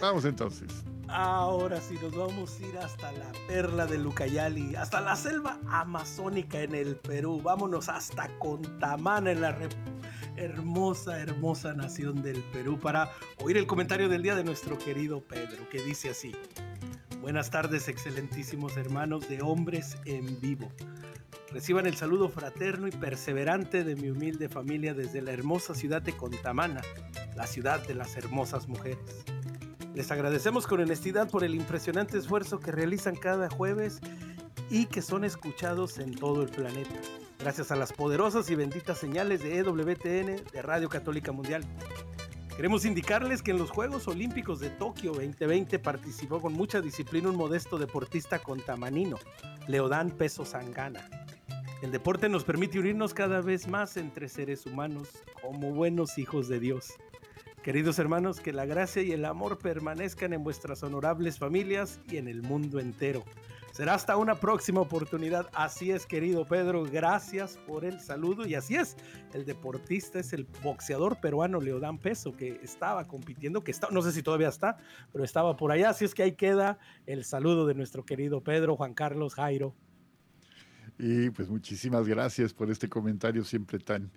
[0.00, 0.84] Vamos entonces.
[1.08, 6.60] Ahora sí, nos vamos a ir hasta la perla de Lucayali, hasta la selva amazónica
[6.62, 7.40] en el Perú.
[7.42, 9.92] Vámonos hasta Contamana en la República
[10.36, 15.68] hermosa, hermosa nación del Perú para oír el comentario del día de nuestro querido Pedro,
[15.70, 16.32] que dice así.
[17.20, 20.70] Buenas tardes, excelentísimos hermanos de Hombres en Vivo.
[21.52, 26.16] Reciban el saludo fraterno y perseverante de mi humilde familia desde la hermosa ciudad de
[26.16, 26.80] Contamana,
[27.36, 29.24] la ciudad de las hermosas mujeres.
[29.94, 34.00] Les agradecemos con honestidad por el impresionante esfuerzo que realizan cada jueves
[34.70, 37.00] y que son escuchados en todo el planeta
[37.42, 41.64] gracias a las poderosas y benditas señales de EWTN de Radio Católica Mundial.
[42.54, 47.36] Queremos indicarles que en los Juegos Olímpicos de Tokio 2020 participó con mucha disciplina un
[47.36, 49.18] modesto deportista contamanino,
[49.66, 51.08] Leodán Peso Sangana.
[51.82, 55.08] El deporte nos permite unirnos cada vez más entre seres humanos
[55.42, 56.92] como buenos hijos de Dios.
[57.64, 62.28] Queridos hermanos, que la gracia y el amor permanezcan en vuestras honorables familias y en
[62.28, 63.24] el mundo entero.
[63.72, 65.48] Será hasta una próxima oportunidad.
[65.54, 66.84] Así es, querido Pedro.
[66.84, 68.46] Gracias por el saludo.
[68.46, 68.98] Y así es,
[69.32, 74.12] el deportista es el boxeador peruano Leodán Peso, que estaba compitiendo, que está, no sé
[74.12, 74.76] si todavía está,
[75.10, 75.88] pero estaba por allá.
[75.88, 79.74] Así es que ahí queda el saludo de nuestro querido Pedro, Juan Carlos, Jairo.
[80.98, 84.12] Y pues muchísimas gracias por este comentario siempre tan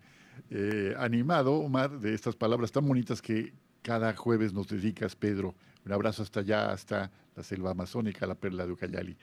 [0.49, 5.55] eh, animado, Omar, de estas palabras tan bonitas que cada jueves nos dedicas, Pedro.
[5.85, 9.17] Un abrazo hasta allá, hasta la selva amazónica, la perla de Ucayali.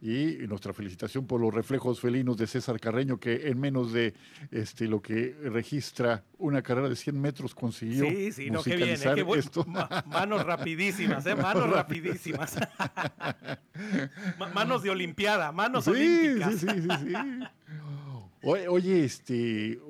[0.00, 4.14] Y nuestra felicitación por los reflejos felinos de César Carreño, que en menos de
[4.50, 8.90] este, lo que registra una carrera de 100 metros consiguió sí, sí, no, qué bien,
[8.90, 9.26] ¿eh?
[9.36, 9.64] esto.
[10.06, 11.34] manos rapidísimas, ¿eh?
[11.34, 12.56] manos rapidísimas.
[14.54, 16.54] manos de Olimpiada, manos olímpicas.
[16.60, 17.12] Sí, sí, sí, sí.
[18.42, 19.80] Oye, oye, este,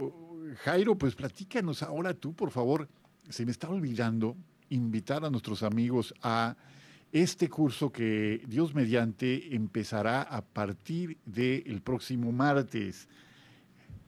[0.64, 2.88] Jairo, pues platícanos ahora tú, por favor.
[3.28, 4.36] Se me está olvidando
[4.70, 6.56] invitar a nuestros amigos a
[7.22, 13.08] este curso que Dios mediante empezará a partir del próximo martes.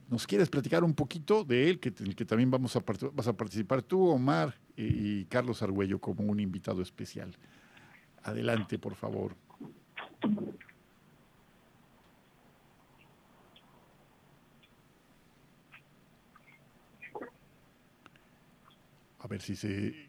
[0.09, 2.77] ¿Nos quieres platicar un poquito de él, que, el que también vamos
[3.13, 7.35] vas a participar tú, Omar y Carlos Argüello, como un invitado especial?
[8.23, 9.35] Adelante, por favor.
[19.19, 20.08] A ver si se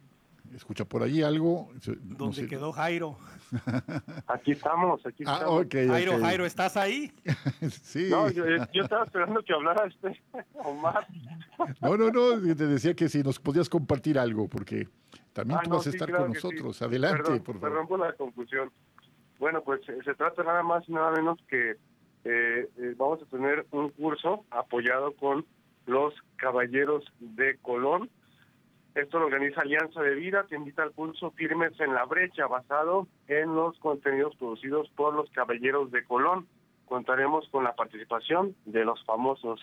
[0.54, 1.70] escucha por ahí algo.
[2.02, 3.18] ¿Dónde quedó Jairo?
[4.28, 5.66] Aquí estamos, aquí ah, estamos.
[5.70, 7.12] Jairo, Jairo, ¿estás ahí?
[7.82, 8.08] sí.
[8.10, 10.22] No, yo, estaba esperando que hablara este
[10.64, 11.06] Omar.
[11.80, 14.88] no, no, no, te decía que si nos podías compartir algo, porque
[15.32, 16.80] también tú vas a estar con nosotros.
[16.82, 17.60] Adelante, por favor.
[17.60, 18.70] Perdón por la confusión.
[19.38, 21.76] Bueno, pues eh, se trata nada más y nada menos que eh,
[22.76, 25.46] eh, vamos a tener un curso apoyado con
[25.86, 28.10] los Caballeros de Colón
[28.94, 33.06] esto lo organiza Alianza de Vida, que invita al pulso Firmes en la Brecha, basado
[33.28, 36.48] en los contenidos producidos por los Caballeros de Colón.
[36.86, 39.60] Contaremos con la participación de los famosos,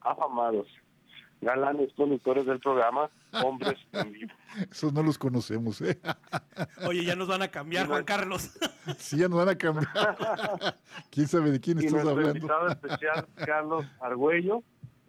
[0.00, 0.66] afamados,
[1.42, 3.10] galanes conductores del programa
[3.44, 4.32] Hombres en Vivo.
[4.70, 6.00] Esos no los conocemos, ¿eh?
[6.88, 8.58] Oye, ya nos van a cambiar, Juan Carlos.
[8.98, 9.88] sí, ya nos van a cambiar.
[11.10, 12.36] ¿Quién sabe de quién estás hablando?
[12.36, 14.62] invitado especial, Carlos Argüello.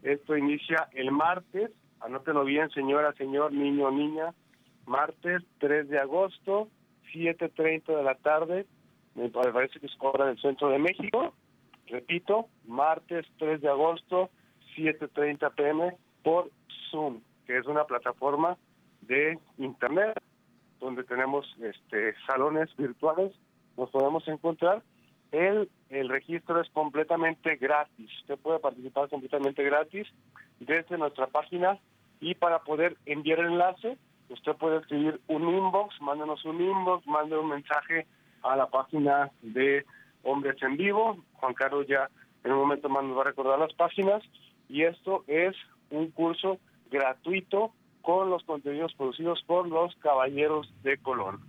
[0.04, 4.34] Esto inicia el martes Anótelo bien, señora, señor, niño, niña.
[4.88, 6.68] Martes 3 de agosto,
[7.14, 8.66] 7.30 de la tarde.
[9.14, 11.34] Me parece que es hora del centro de México.
[11.88, 14.32] Repito, martes 3 de agosto,
[14.76, 16.50] 7.30 pm por
[16.90, 18.58] Zoom, que es una plataforma
[19.02, 20.20] de internet
[20.80, 23.32] donde tenemos este salones virtuales,
[23.78, 24.82] nos podemos encontrar.
[25.32, 28.10] El, el registro es completamente gratis.
[28.22, 30.08] Usted puede participar completamente gratis
[30.60, 31.80] desde nuestra página
[32.22, 33.98] y para poder enviar el enlace,
[34.30, 38.08] usted puede escribir un inbox, mándenos un inbox, mande un mensaje
[38.44, 39.86] a la página de
[40.24, 41.18] Hombres en Vivo.
[41.34, 42.10] Juan Carlos ya
[42.44, 44.22] en un momento más nos va a recordar las páginas.
[44.70, 45.56] Y esto es
[45.90, 46.60] un curso
[46.92, 51.42] gratuito con los contenidos producidos por los Caballeros de Colón.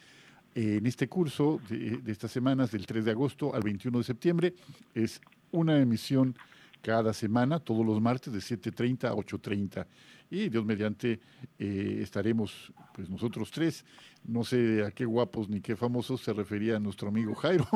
[0.56, 4.56] en este curso de, de estas semanas del 3 de agosto al 21 de septiembre.
[4.96, 6.36] Es una emisión
[6.82, 9.86] cada semana, todos los martes de 7.30 a 8.30.
[10.30, 11.20] Y Dios mediante
[11.60, 13.86] eh, estaremos, pues nosotros tres,
[14.24, 17.68] no sé a qué guapos ni qué famosos se refería nuestro amigo Jairo,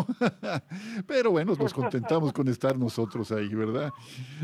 [1.08, 3.92] pero bueno, nos contentamos con estar nosotros ahí, ¿verdad?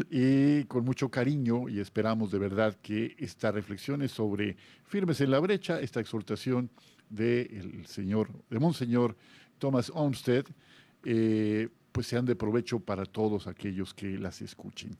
[0.10, 5.40] Y con mucho cariño y esperamos de verdad que estas reflexiones sobre firmes en la
[5.40, 6.70] brecha, esta exhortación
[7.10, 9.16] del señor, de Monseñor
[9.58, 10.46] Thomas Olmsted,
[11.06, 14.98] eh, pues sean de provecho para todos aquellos que las escuchen.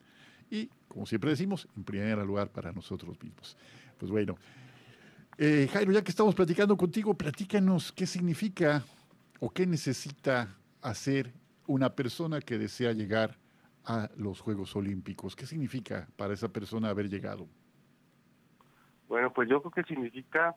[0.50, 3.58] Y, como siempre decimos, en primer lugar para nosotros mismos.
[3.98, 4.38] Pues bueno,
[5.38, 8.84] eh, Jairo, ya que estamos platicando contigo, platícanos qué significa
[9.40, 11.32] o qué necesita hacer
[11.68, 13.38] una persona que desea llegar
[13.86, 15.36] a los Juegos Olímpicos.
[15.36, 17.48] ¿Qué significa para esa persona haber llegado?
[19.08, 20.56] Bueno, pues yo creo que significa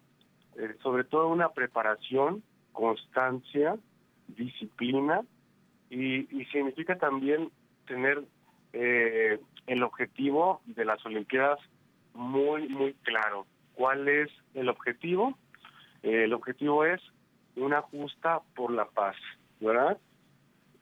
[0.57, 2.43] eh, sobre todo una preparación,
[2.73, 3.77] constancia,
[4.29, 5.23] disciplina
[5.95, 7.51] y, significa también
[7.87, 8.25] tener
[8.73, 11.61] eh, el objetivo de las Olimpiadas
[12.15, 13.47] muy, muy claro.
[13.75, 15.39] ¿Cuál es el objetivo?
[16.03, 17.01] Eh, el objetivo es
[17.57, 19.17] una justa por la paz,
[19.61, 19.99] ¿verdad?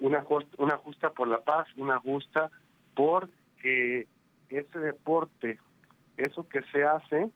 [0.00, 0.24] Una,
[0.58, 2.50] una justa por la paz, una justa
[2.94, 3.28] por
[3.60, 4.06] que
[4.48, 5.58] ese deporte,
[6.16, 7.30] eso que se hace,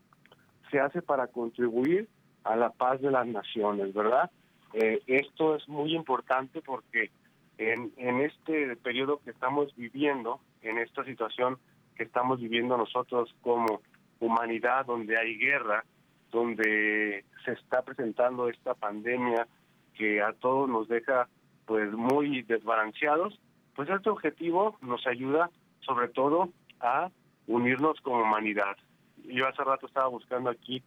[0.71, 2.09] se hace para contribuir
[2.45, 4.31] a la paz de las naciones, ¿verdad?
[4.73, 7.11] Eh, esto es muy importante porque
[7.59, 11.59] en, en este periodo que estamos viviendo, en esta situación
[11.97, 13.81] que estamos viviendo nosotros como
[14.21, 15.85] humanidad, donde hay guerra,
[16.31, 19.47] donde se está presentando esta pandemia
[19.95, 21.29] que a todos nos deja
[21.65, 23.41] pues muy desbalanceados,
[23.75, 27.11] pues este objetivo nos ayuda sobre todo a
[27.47, 28.77] unirnos como humanidad.
[29.25, 30.83] Yo hace rato estaba buscando aquí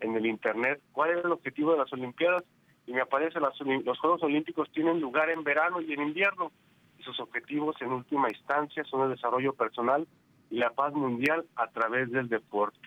[0.00, 2.44] en el internet cuál era el objetivo de las Olimpiadas
[2.86, 6.52] y me aparece las, los Juegos Olímpicos tienen lugar en verano y en invierno
[6.98, 10.06] y sus objetivos en última instancia son el desarrollo personal
[10.50, 12.78] y la paz mundial a través del deporte.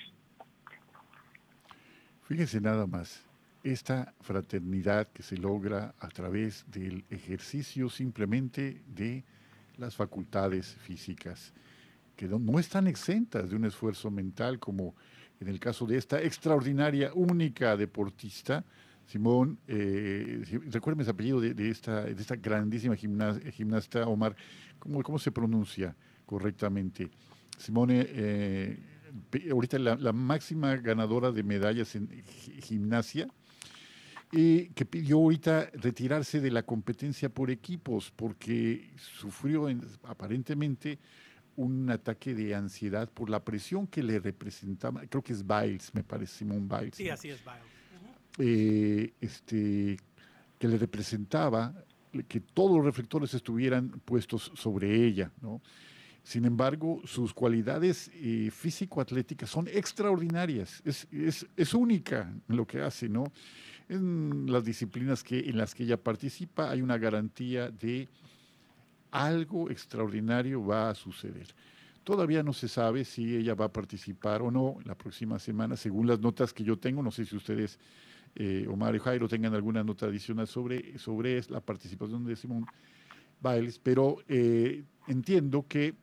[2.24, 3.26] Fíjense nada más,
[3.64, 9.24] esta fraternidad que se logra a través del ejercicio simplemente de
[9.78, 11.54] las facultades físicas,
[12.16, 14.96] que no, están exentas de un esfuerzo mental como
[15.40, 18.64] en el caso de esta extraordinaria, única deportista,
[19.08, 24.36] Simón, eh, recuérdeme ese apellido de, esta, de esta grandísima gimnasta, Omar,
[24.80, 27.10] ¿cómo, ¿cómo se pronuncia correctamente?
[27.58, 28.78] Simone, eh,
[29.50, 32.22] ahorita la, máxima ganadora de medallas en
[32.62, 33.30] gimnasia,
[34.30, 39.70] que pidió ahorita retirarse de la competencia por equipos porque sufrió
[40.04, 41.00] aparentemente
[41.56, 46.04] un ataque de ansiedad por la presión que le representaba, creo que es Biles, me
[46.04, 46.96] parece, Simón Biles.
[46.96, 47.77] Sí, así es Biles.
[48.40, 49.98] Eh, este,
[50.60, 51.74] que le representaba
[52.28, 55.62] que todos los reflectores estuvieran puestos sobre ella, ¿no?
[56.24, 63.08] Sin embargo, sus cualidades eh, físico-atléticas son extraordinarias, es, es, es, única lo que hace,
[63.08, 63.32] ¿no?
[63.88, 68.10] En las disciplinas que, en las que ella participa hay una garantía de
[69.12, 71.48] algo extraordinario va a suceder.
[72.04, 76.08] Todavía no se sabe si ella va a participar o no la próxima semana, según
[76.08, 77.02] las notas que yo tengo.
[77.04, 77.80] No sé si ustedes,
[78.40, 82.68] eh, Omar y Jairo, tengan alguna nota adicional sobre, sobre la participación de Simón
[83.42, 85.96] Biles, pero eh, entiendo que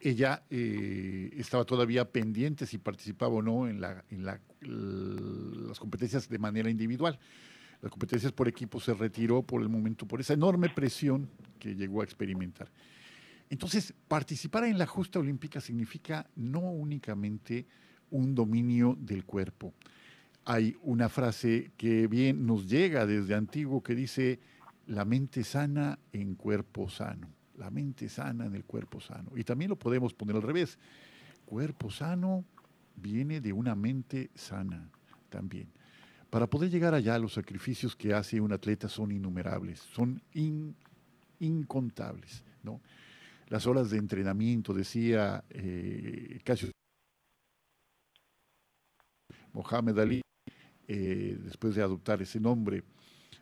[0.00, 6.28] ella eh, estaba todavía pendiente si participaba o no en, la, en la, las competencias
[6.28, 7.18] de manera individual.
[7.80, 11.28] Las competencias por equipo se retiró por el momento por esa enorme presión
[11.58, 12.70] que llegó a experimentar.
[13.50, 17.66] Entonces, participar en la justa olímpica significa no únicamente
[18.10, 19.74] un dominio del cuerpo.
[20.44, 24.40] Hay una frase que bien nos llega desde antiguo que dice,
[24.86, 27.28] la mente sana en cuerpo sano.
[27.56, 29.30] La mente sana en el cuerpo sano.
[29.36, 30.78] Y también lo podemos poner al revés.
[31.46, 32.44] Cuerpo sano
[32.96, 34.90] viene de una mente sana
[35.28, 35.68] también.
[36.30, 40.20] Para poder llegar allá, los sacrificios que hace un atleta son innumerables, son
[41.38, 42.42] incontables.
[42.62, 42.80] ¿no?
[43.48, 46.40] Las horas de entrenamiento, decía eh,
[49.52, 50.23] Mohamed Ali,
[50.86, 52.82] eh, después de adoptar ese nombre,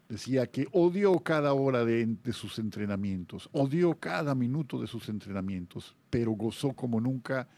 [0.09, 6.33] decía que odió cada hora de, sus entrenamientos, odió cada minuto de sus entrenamientos, pero
[6.33, 7.49] gozó como nunca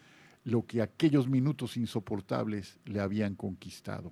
[0.43, 4.11] lo que aquellos minutos insoportables le habían conquistado.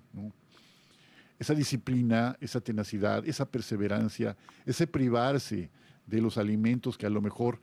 [1.39, 5.69] esa disciplina, esa tenacidad, esa perseverancia, ese privarse
[6.05, 7.59] de los alimentos que a lo mejor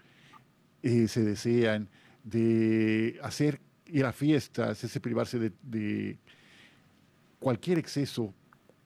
[0.83, 1.89] eh, se desean,
[2.25, 6.19] de hacer ir a fiestas, ese privarse de
[7.41, 8.33] cualquier exceso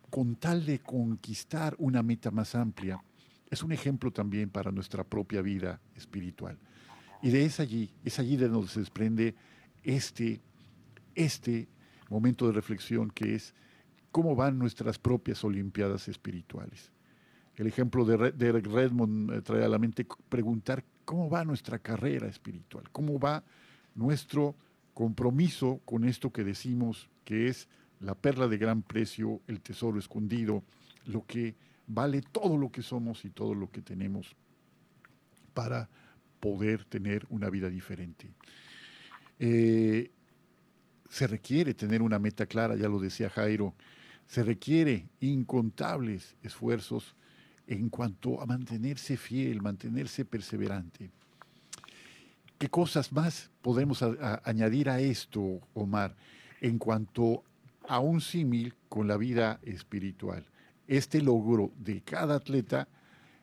[0.09, 3.03] con tal de conquistar una meta más amplia,
[3.51, 6.57] es un ejemplo también para nuestra propia vida espiritual.
[7.21, 9.35] Y de es allí, es allí de donde se desprende
[9.83, 10.41] este,
[11.15, 11.69] este
[12.09, 13.55] momento de reflexión que es
[14.11, 16.93] cómo van nuestras propias Olimpiadas espirituales.
[17.57, 22.85] El ejemplo de, Eric Redmond trae a la mente preguntar cómo va nuestra carrera espiritual,
[22.91, 23.45] cómo va
[23.95, 24.57] nuestro
[24.93, 27.69] compromiso con esto que decimos que es
[28.01, 30.63] la perla de gran precio, el tesoro escondido,
[31.07, 31.55] lo que
[31.87, 34.35] vale todo lo que somos y todo lo que tenemos
[35.53, 35.89] para
[36.41, 38.31] poder tener una vida diferente.
[39.39, 40.11] Eh,
[41.09, 43.75] se requiere tener una meta clara, ya lo decía Jairo,
[44.27, 47.15] se requiere incontables esfuerzos
[47.67, 51.11] en cuanto a mantenerse fiel, mantenerse perseverante.
[52.59, 54.03] ¿Qué cosas más podemos
[54.45, 56.15] añadir a esto, Omar,
[56.61, 57.45] en cuanto
[57.89, 60.47] a un símil con la vida espiritual?
[60.87, 62.89] Este logro de cada atleta,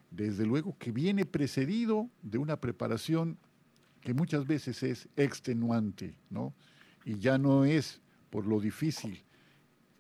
[0.10, 3.38] desde luego que viene precedido de una preparación
[4.02, 6.54] que muchas veces es extenuante, ¿no?
[7.06, 9.24] Y ya no es por lo difícil,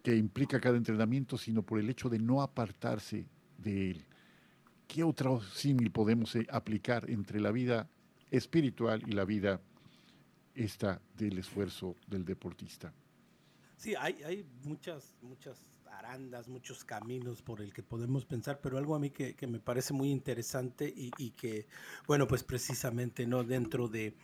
[0.04, 3.27] que implica cada entrenamiento, sino por el hecho de no apartarse
[3.58, 4.06] de él.
[4.88, 7.88] ¿Qué otro símil podemos eh, aplicar entre la vida
[8.32, 9.62] espiritual y la vida
[10.56, 12.93] esta del esfuerzo del deportista?
[13.82, 18.94] Sí, hay, hay muchas, muchas arandas, muchos caminos por el que podemos pensar, pero algo
[18.94, 21.65] a mí que, que me parece muy interesante y, y, que,
[22.06, 23.44] bueno, pues precisamente, ¿no?
[23.44, 24.15] Dentro de,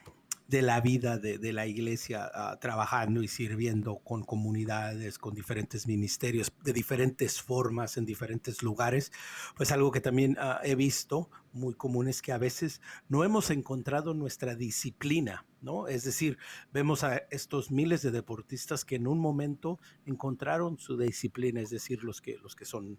[0.47, 6.51] de la vida de, la iglesia, ah, trabajando y sirviendo con comunidades, con diferentes ministerios,
[6.63, 9.11] de diferentes formas, en diferentes lugares,
[9.55, 13.49] pues algo que también ah, he visto muy común es que a veces no hemos
[13.49, 15.87] encontrado nuestra disciplina, ¿no?
[15.87, 16.37] Es decir,
[16.71, 22.03] vemos a estos miles de deportistas que en un momento encontraron su disciplina, es decir,
[22.03, 22.97] los que, los que son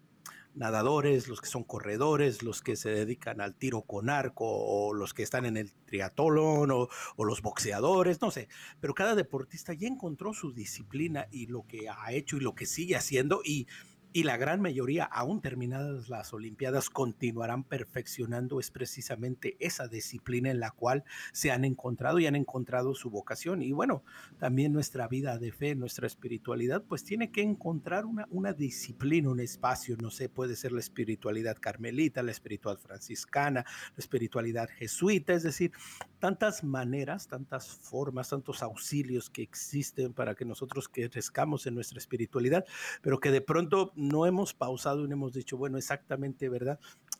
[0.55, 5.13] nadadores, los que son corredores, los que se dedican al tiro con arco, o los
[5.13, 8.49] que están en el triatlón, o, o, los boxeadores, no sé.
[8.79, 12.65] Pero cada deportista ya encontró su disciplina y lo que ha hecho y lo que
[12.65, 13.41] sigue haciendo.
[13.43, 13.67] Y
[14.11, 20.59] y la gran mayoría, aún terminadas las Olimpiadas, continuarán perfeccionando es precisamente esa disciplina en
[20.59, 23.61] la cual se han encontrado y han encontrado su vocación.
[23.61, 24.03] Y bueno,
[24.39, 29.39] también nuestra vida de fe, nuestra espiritualidad, pues tiene que encontrar una, una disciplina, un
[29.41, 35.43] espacio, no sé, puede ser la espiritualidad carmelita, la espiritualidad franciscana, la espiritualidad jesuita, es
[35.43, 35.71] decir,
[36.19, 42.65] tantas maneras, tantas formas, tantos auxilios que existen para que nosotros crezcamos en nuestra espiritualidad,
[43.01, 46.79] pero que de pronto no hemos pausado y no hemos dicho, bueno, exactamente, ¿verdad?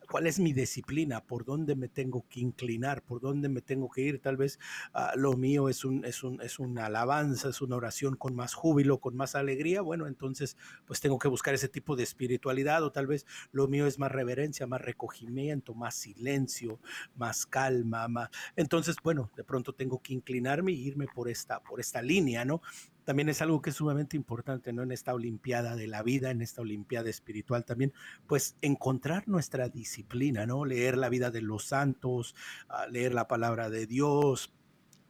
[0.10, 1.24] ¿Cuál es mi disciplina?
[1.24, 3.04] ¿Por dónde me tengo que inclinar?
[3.04, 4.20] ¿Por dónde me tengo que ir?
[4.20, 4.58] Tal vez
[4.96, 8.56] uh, lo mío es, un, es, un, es una alabanza, es una oración con más
[8.56, 9.82] júbilo, con más alegría.
[9.82, 10.58] Bueno, entonces
[10.88, 14.12] pues tengo que buscar ese tipo de espiritualidad o tal vez lo mío es más
[14.12, 16.80] reverencia, más recogimiento, más silencio,
[17.16, 18.08] más calma.
[18.08, 18.30] Más...
[18.56, 22.62] Entonces, bueno, de pronto tengo que inclinarme y irme por esta, por esta línea, ¿no?
[23.10, 24.84] También es algo que es sumamente importante, ¿no?
[24.84, 27.92] En esta Olimpiada de la vida, en esta Olimpiada espiritual también,
[28.28, 30.64] pues encontrar nuestra disciplina, ¿no?
[30.64, 32.36] Leer la vida de los santos,
[32.70, 34.54] uh, leer la palabra de Dios.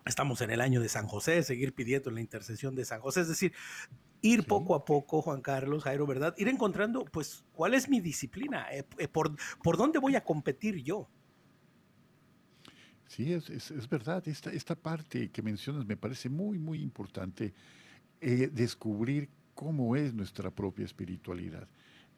[0.05, 3.27] Estamos en el año de San José, seguir pidiendo la intercesión de San José, es
[3.27, 3.51] decir,
[4.21, 4.45] ir sí.
[4.47, 6.33] poco a poco, Juan Carlos, Jairo, ¿verdad?
[6.37, 10.81] Ir encontrando, pues, cuál es mi disciplina, eh, eh, por, por dónde voy a competir
[10.81, 11.09] yo.
[13.09, 14.25] Sí, es, es, es, verdad.
[14.25, 17.53] Esta, esta parte que mencionas me parece muy, muy importante.
[18.21, 21.69] Eh, descubrir cómo es nuestra propia espiritualidad.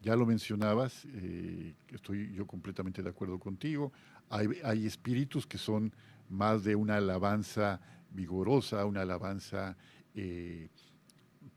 [0.01, 3.91] Ya lo mencionabas, eh, estoy yo completamente de acuerdo contigo.
[4.29, 5.93] Hay, espíritus que son
[6.27, 7.79] más de una alabanza
[8.09, 9.77] vigorosa, una alabanza
[10.15, 10.69] eh,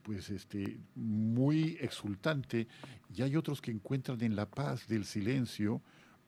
[0.03, 2.68] pues este, muy exultante,
[3.14, 5.80] y hay otros que encuentran en la paz del silencio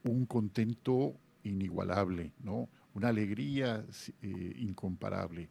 [0.04, 2.70] un contento inigualable, ¿no?
[2.94, 3.84] una alegría
[4.22, 5.50] incomparable.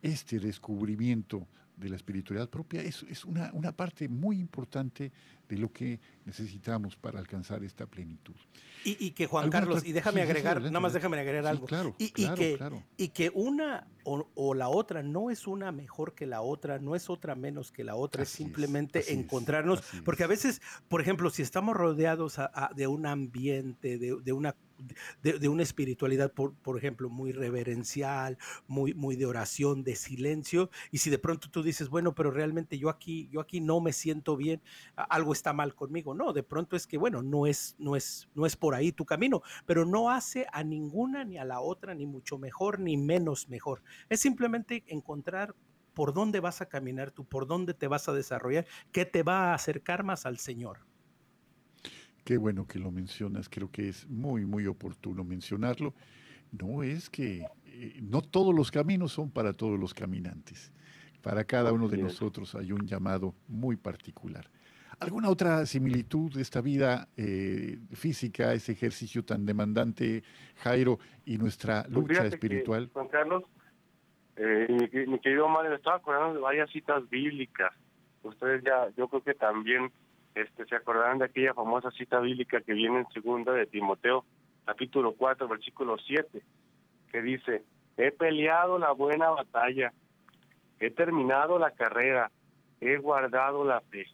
[0.00, 5.10] Este descubrimiento de la espiritualidad propia es, es una, una, parte muy importante
[5.48, 8.34] de lo que necesitamos para alcanzar esta plenitud.
[8.84, 9.88] Y, y que Juan Carlos, otra?
[9.88, 11.66] y déjame sí, agregar, sí, nada más déjame agregar algo.
[11.66, 12.82] Claro, y, claro, y, que, claro.
[12.96, 16.94] y que una o, o, la otra no es una mejor que la otra, no
[16.94, 21.00] es otra menos que la otra, así es simplemente es, encontrarnos, porque a veces, por
[21.00, 24.54] ejemplo, si estamos rodeados a, a, de un ambiente, de, de una
[25.22, 30.98] de, una espiritualidad, por, por, ejemplo, muy reverencial, muy, muy de oración, de silencio, y
[30.98, 34.36] si de pronto tú dices, bueno, pero realmente yo aquí, yo aquí no me siento
[34.36, 34.62] bien,
[34.96, 38.46] algo está mal conmigo, no, de pronto es que, bueno, no es, no es, no
[38.46, 42.06] es por ahí tu camino, pero no hace a ninguna ni a la otra, ni
[42.06, 45.54] mucho mejor, ni menos mejor, es simplemente encontrar
[45.94, 49.50] por dónde vas a caminar tú, por dónde te vas a desarrollar, qué te va
[49.50, 50.80] a acercar más al Señor.
[52.24, 55.92] Qué bueno que lo mencionas, creo que es muy, muy oportuno mencionarlo.
[56.52, 60.72] No es que eh, no todos los caminos son para todos los caminantes.
[61.20, 64.48] Para cada uno de nosotros hay un llamado muy particular.
[65.00, 70.22] ¿Alguna otra similitud de esta vida eh, física, ese ejercicio tan demandante,
[70.56, 72.86] Jairo, y nuestra lucha pues espiritual?
[72.86, 73.42] Que, Juan Carlos,
[74.36, 77.72] eh, mi, mi, querido Omar, me estaba acordando de varias citas bíblicas.
[78.22, 79.90] Ustedes ya, yo creo que también
[80.34, 84.24] este, se acordarán de aquella famosa cita bíblica que viene en segunda de Timoteo,
[84.64, 86.42] capítulo 4, versículo 7,
[87.10, 87.62] que dice,
[87.96, 89.92] he peleado la buena batalla,
[90.80, 92.30] he terminado la carrera,
[92.80, 94.06] he guardado la fe.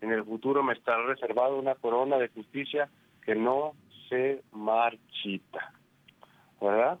[0.00, 2.90] En el futuro me estará reservado una corona de justicia
[3.24, 3.72] que no
[4.08, 5.72] se marchita.
[6.60, 6.98] ¿Verdad?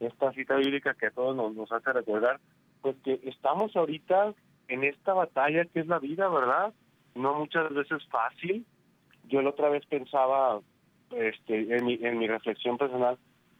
[0.00, 2.40] Esta cita bíblica que a todos nos, nos hace recordar,
[2.80, 4.34] pues que estamos ahorita
[4.68, 6.72] en esta batalla que es la vida, ¿verdad?
[7.14, 8.64] No muchas veces fácil.
[9.28, 10.60] Yo la otra vez pensaba
[11.10, 13.18] este, en, mi, en mi reflexión personal,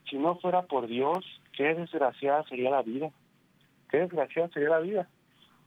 [0.09, 3.11] si no fuera por Dios, qué desgraciada sería la vida.
[3.91, 5.09] Qué desgraciada sería la vida.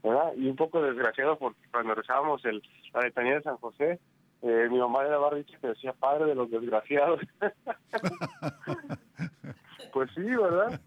[0.04, 0.34] ¿verdad?
[0.38, 2.62] Y un poco desgraciado porque cuando rezábamos el,
[2.94, 4.00] la letanía de San José,
[4.44, 7.22] eh, mi mamá era barra que decía padre de los desgraciados.
[9.94, 10.80] pues sí, ¿verdad?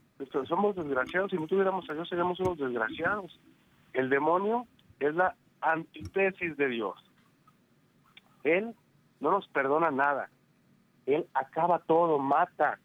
[0.46, 1.32] Somos desgraciados.
[1.32, 3.40] Si no tuviéramos a Dios, seríamos unos desgraciados.
[3.92, 4.66] El demonio
[5.00, 6.94] es la antítesis de Dios.
[8.44, 8.74] Él
[9.20, 10.30] no nos perdona nada.
[11.06, 12.78] Él acaba todo, mata.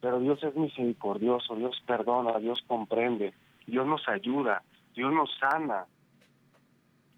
[0.00, 3.34] Pero Dios es misericordioso, Dios perdona, Dios comprende,
[3.66, 4.62] Dios nos ayuda,
[4.94, 5.84] Dios nos sana.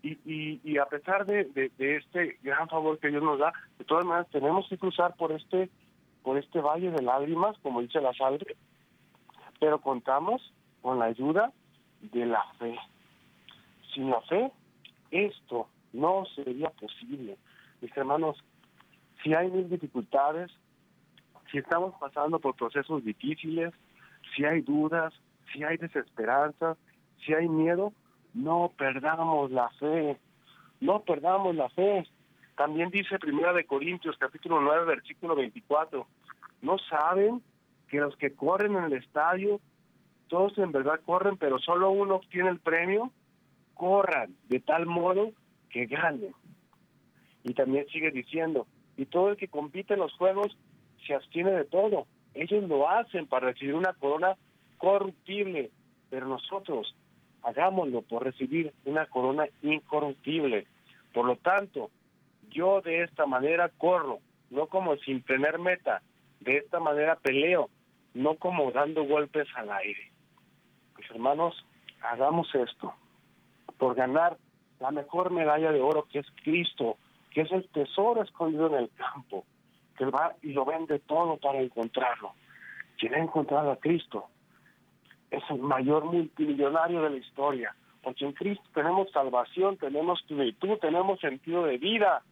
[0.03, 3.53] Y, y, y a pesar de, de, de, este gran favor que Dios nos da,
[3.79, 5.71] de todas maneras tenemos que cruzar por este
[6.25, 8.57] por este valle de lágrimas, como dice la salve,
[9.59, 11.53] pero contamos con la ayuda
[12.01, 12.77] de la fe.
[13.95, 14.51] Sin la fe,
[15.13, 17.37] esto no sería posible.
[17.81, 18.43] Mis hermanos,
[19.23, 20.51] si hay mil dificultades,
[21.51, 23.73] si estamos pasando por procesos difíciles,
[24.35, 25.13] si hay dudas,
[25.53, 26.77] si hay desesperanza,
[27.25, 27.93] si hay miedo,
[28.35, 30.19] no perdamos la fe,
[30.81, 32.07] no perdamos la fe.
[32.57, 36.07] También dice Primera de Corintios capítulo 9 versículo 24,
[36.63, 37.43] ¿no saben
[37.89, 39.61] que los que corren en el estadio,
[40.29, 43.13] todos en verdad corren, pero solo uno obtiene el premio?
[43.75, 45.33] Corran de tal modo
[45.71, 46.35] que ganen.
[47.45, 48.67] Y también sigue diciendo,
[48.97, 50.57] y todo el que compite en los juegos
[51.07, 52.07] se abstiene de todo.
[52.35, 54.37] Ellos lo hacen para recibir una corona
[54.79, 55.71] corruptible,
[56.11, 56.95] pero nosotros
[57.43, 60.67] hagámoslo por recibir una corona incorruptible.
[61.13, 61.91] Por lo tanto,
[62.51, 64.21] yo de esta manera corro,
[64.51, 66.03] no como sin tener meta,
[66.41, 67.71] de esta manera peleo,
[68.15, 70.13] no como dando golpes al aire.
[70.99, 71.67] Mis hermanos,
[72.03, 72.95] hagamos esto
[73.83, 74.39] por ganar
[74.79, 76.99] la mejor medalla de oro que es Cristo,
[77.33, 79.45] que es el tesoro escondido en el campo,
[79.99, 82.33] que va y lo vende todo para encontrarlo.
[82.97, 84.27] Quien ha encontrado a Cristo
[85.33, 87.75] es el mayor multimillonario de la historia,
[88.05, 92.23] porque en Cristo tenemos salvación, tenemos plenitud, tenemos sentido de vida,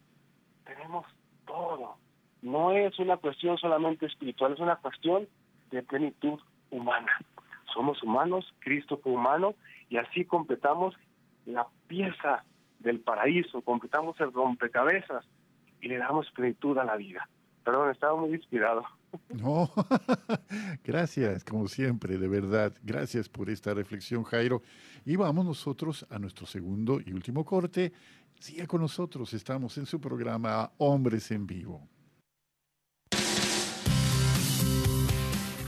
[0.63, 1.05] tenemos
[1.45, 1.97] todo.
[2.41, 5.27] No es una cuestión solamente espiritual, es una cuestión
[5.69, 6.39] de plenitud
[6.69, 7.11] humana.
[7.73, 9.53] Somos humanos, Cristo fue humano,
[9.89, 10.95] y así completamos
[11.45, 12.43] la pieza
[12.79, 15.25] del paraíso, completamos el rompecabezas
[15.81, 17.27] y le damos plenitud a la vida.
[17.63, 18.83] Perdón, estaba muy inspirado.
[19.29, 19.71] No,
[20.83, 22.73] gracias, como siempre, de verdad.
[22.81, 24.61] Gracias por esta reflexión, Jairo.
[25.05, 27.91] Y vamos nosotros a nuestro segundo y último corte.
[28.39, 31.87] Siga con nosotros, estamos en su programa Hombres en Vivo.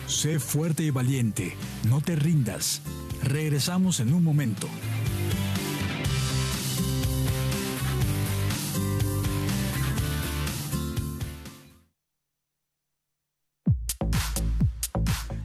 [0.08, 1.54] Sé fuerte y valiente,
[1.90, 2.82] no te rindas.
[3.24, 4.68] Regresamos en un momento.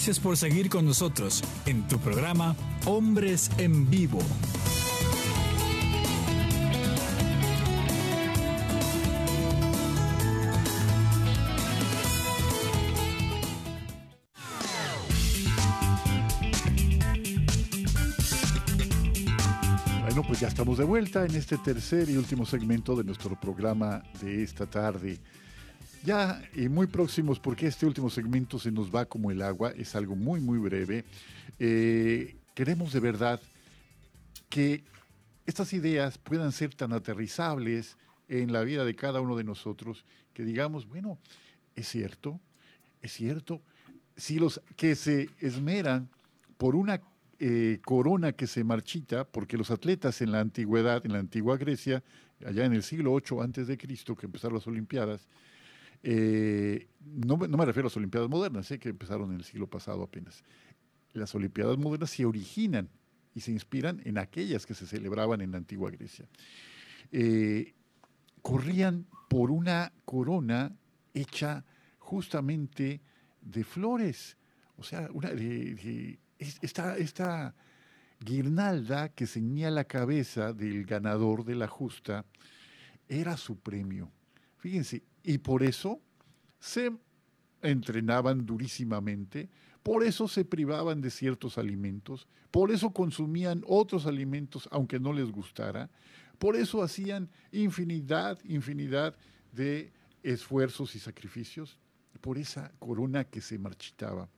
[0.00, 4.18] Gracias por seguir con nosotros en tu programa Hombres en Vivo.
[20.00, 24.02] Bueno, pues ya estamos de vuelta en este tercer y último segmento de nuestro programa
[24.22, 25.20] de esta tarde.
[26.02, 29.94] Ya y muy próximos, porque este último segmento se nos va como el agua, es
[29.94, 31.04] algo muy, muy breve.
[31.58, 33.40] Eh, queremos de verdad
[34.48, 34.82] que
[35.44, 37.98] estas ideas puedan ser tan aterrizables
[38.28, 41.18] en la vida de cada uno de nosotros que digamos, bueno,
[41.74, 42.40] es cierto,
[43.02, 43.60] es cierto,
[44.16, 46.08] si los que se esmeran
[46.56, 47.02] por una
[47.38, 52.02] eh, corona que se marchita, porque los atletas en la antigüedad, en la antigua Grecia,
[52.44, 55.26] allá en el siglo VIII antes de Cristo, que empezaron las Olimpiadas,
[56.02, 60.02] eh, no, me refiero a las Olimpiadas modernas, sé que empezaron en el siglo pasado
[60.02, 60.42] apenas.
[61.12, 62.88] Las Olimpiadas modernas se originan
[63.34, 66.26] y se inspiran en aquellas que se celebraban en la antigua Grecia.
[67.12, 67.74] Eh,
[68.42, 70.76] corrían por una corona
[71.14, 71.64] hecha
[71.98, 73.00] justamente
[73.40, 74.36] de flores,
[74.76, 75.30] o sea, una,
[76.38, 77.54] esta, esta
[78.20, 82.24] guirnalda que ceñía la cabeza del ganador de la justa
[83.08, 84.10] era su premio.
[84.58, 86.00] Fíjense, y por eso
[86.58, 86.92] se
[87.62, 89.48] entrenaban durísimamente,
[89.82, 95.30] por eso se privaban de ciertos alimentos, por eso consumían otros alimentos aunque no les
[95.30, 95.90] gustara,
[96.38, 99.16] por eso hacían infinidad, infinidad
[99.52, 99.92] de
[100.22, 101.78] esfuerzos y sacrificios,
[102.20, 104.28] por esa corona que se marchitaba.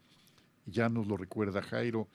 [0.66, 2.08] Ya nos lo recuerda Jairo,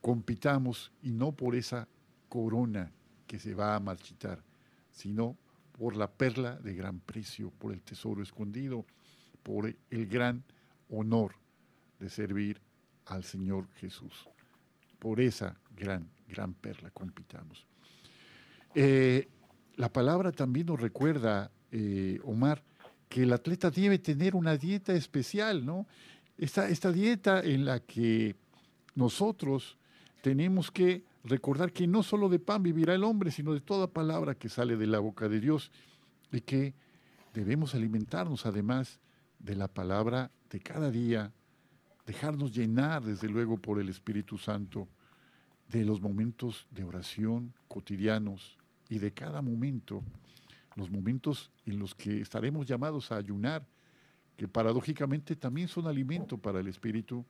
[0.00, 1.88] compitamos y no por esa
[2.28, 2.92] corona
[3.26, 4.42] que se va a marchitar,
[4.90, 5.36] sino
[5.78, 8.84] por la perla de gran precio, por el tesoro escondido,
[9.42, 10.42] por el gran
[10.90, 11.36] honor
[12.00, 12.60] de servir
[13.06, 14.28] al Señor Jesús.
[14.98, 17.64] Por esa gran, gran perla compitamos.
[18.74, 19.28] Eh,
[19.76, 22.62] la palabra también nos recuerda, eh, Omar,
[23.08, 25.86] que el atleta debe tener una dieta especial, ¿no?
[26.36, 28.34] Esta, esta dieta en la que
[28.94, 29.78] nosotros
[30.22, 34.34] tenemos que recordar que no solo de pan vivirá el hombre, sino de toda palabra
[34.34, 35.70] que sale de la boca de Dios
[36.32, 36.74] y que
[37.34, 39.00] debemos alimentarnos además
[39.38, 41.32] de la palabra de cada día,
[42.06, 44.88] dejarnos llenar desde luego por el Espíritu Santo
[45.68, 48.56] de los momentos de oración cotidianos
[48.88, 50.02] y de cada momento,
[50.76, 53.66] los momentos en los que estaremos llamados a ayunar,
[54.36, 57.24] que paradójicamente también son alimento para el Espíritu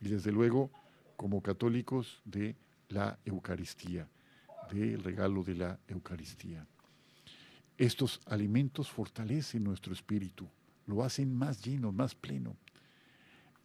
[0.00, 0.70] y desde luego
[1.16, 2.56] como católicos de
[2.90, 4.08] la Eucaristía,
[4.70, 6.66] del regalo de la Eucaristía.
[7.78, 10.46] Estos alimentos fortalecen nuestro espíritu,
[10.86, 12.56] lo hacen más lleno, más pleno.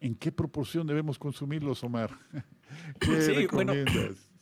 [0.00, 2.10] ¿En qué proporción debemos consumirlos, Omar?
[3.00, 3.94] ¿Qué sí, recomiendas?
[3.94, 4.35] Bueno,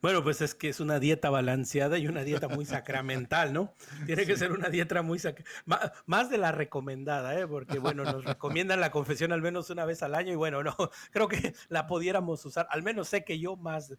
[0.00, 3.74] pues es que es una dieta balanceada y una dieta muy sacramental, ¿no?
[4.06, 7.46] Tiene que ser una dieta muy sacramental, más de la recomendada, ¿eh?
[7.46, 10.74] Porque, bueno, nos recomiendan la confesión al menos una vez al año y, bueno, no,
[11.10, 13.94] creo que la pudiéramos usar, al menos sé que yo más,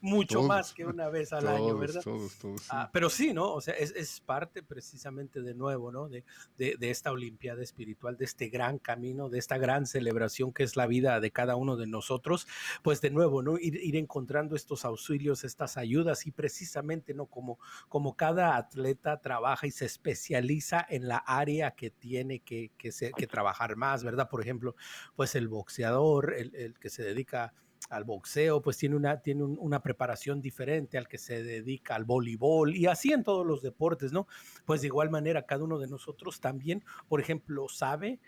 [0.00, 2.02] mucho más que una vez al año, ¿verdad?
[2.02, 2.66] Todos, todos.
[2.70, 3.52] Ah, pero sí, ¿no?
[3.52, 6.08] O sea, es, es parte precisamente de nuevo, ¿no?
[6.08, 6.24] De,
[6.56, 10.76] de, de esta Olimpiada espiritual, de este gran camino, de esta gran celebración que es
[10.76, 12.46] la vida de cada uno de nosotros,
[12.82, 13.58] pues de nuevo, ¿no?
[13.58, 17.26] Ir, ir encontrando estos auxilios estas ayudas y precisamente, ¿no?
[17.26, 17.58] Como,
[17.88, 23.26] como cada atleta trabaja y se especializa en la área que tiene que, que, que
[23.26, 24.28] trabajar más, ¿verdad?
[24.28, 24.76] Por ejemplo,
[25.16, 27.52] pues el boxeador, el, el que se dedica
[27.90, 32.74] al boxeo, pues tiene una, tiene una preparación diferente al que se dedica al voleibol
[32.74, 34.26] y así en todos los deportes, ¿no?
[34.64, 38.20] Pues de igual manera, cada uno de nosotros también, por ejemplo, sabe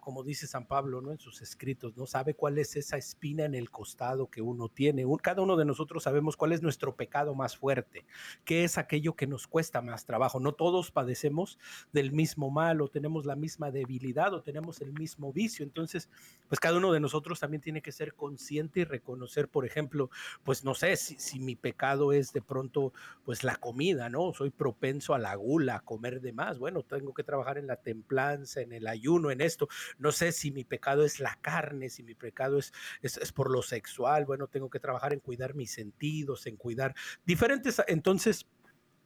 [0.00, 1.12] como dice San Pablo, ¿no?
[1.12, 2.06] En sus escritos, ¿no?
[2.06, 5.04] Sabe cuál es esa espina en el costado que uno tiene.
[5.22, 8.04] cada uno de nosotros sabemos cuál es nuestro pecado más fuerte,
[8.44, 10.40] qué es aquello que nos cuesta más trabajo.
[10.40, 11.58] No todos padecemos
[11.92, 15.64] del mismo mal o tenemos la misma debilidad o tenemos el mismo vicio.
[15.64, 16.08] Entonces,
[16.48, 20.10] pues cada uno de nosotros también tiene que ser consciente y reconocer, por ejemplo,
[20.44, 22.92] pues no sé si, si mi pecado es de pronto,
[23.24, 24.32] pues la comida, ¿no?
[24.32, 26.58] Soy propenso a la gula, a comer de más.
[26.58, 29.68] Bueno, tengo que trabajar en la templanza, en el ayuno, en esto
[29.98, 32.72] no sé si mi pecado es la carne, si mi pecado es,
[33.02, 36.94] es, por lo sexual, bueno, tengo que trabajar en cuidar mis sentidos, en cuidar
[37.24, 38.46] diferentes, entonces,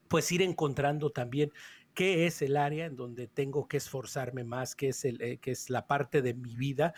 [0.09, 1.53] pues ir encontrando también
[1.95, 5.51] qué es el área en donde tengo que esforzarme más, qué es, el, eh, qué
[5.51, 6.95] es la parte de mi vida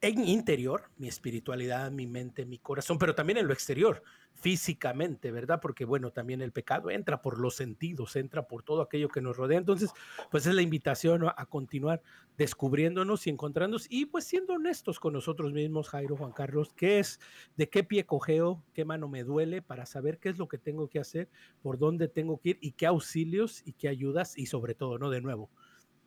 [0.00, 4.02] en interior, mi espiritualidad, mi mente, mi corazón, pero también en lo exterior,
[4.34, 5.60] físicamente, ¿verdad?
[5.60, 9.36] Porque bueno, también el pecado entra por los sentidos, entra por todo aquello que nos
[9.36, 9.58] rodea.
[9.58, 9.90] Entonces,
[10.30, 12.02] pues es la invitación a continuar
[12.38, 17.20] descubriéndonos y encontrándonos y pues siendo honestos con nosotros mismos, Jairo, Juan Carlos, qué es,
[17.56, 20.88] de qué pie cojeo, qué mano me duele para saber qué es lo que tengo
[20.88, 21.28] que hacer,
[21.62, 25.10] por dónde tengo que ir y qué auxilios y qué ayudas y sobre todo, ¿no?
[25.10, 25.50] De nuevo,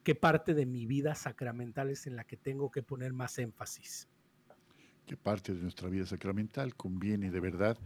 [0.03, 4.07] qué parte de mi vida sacramental es en la que tengo que poner más énfasis.
[5.05, 7.77] ¿Qué parte de nuestra vida sacramental conviene de verdad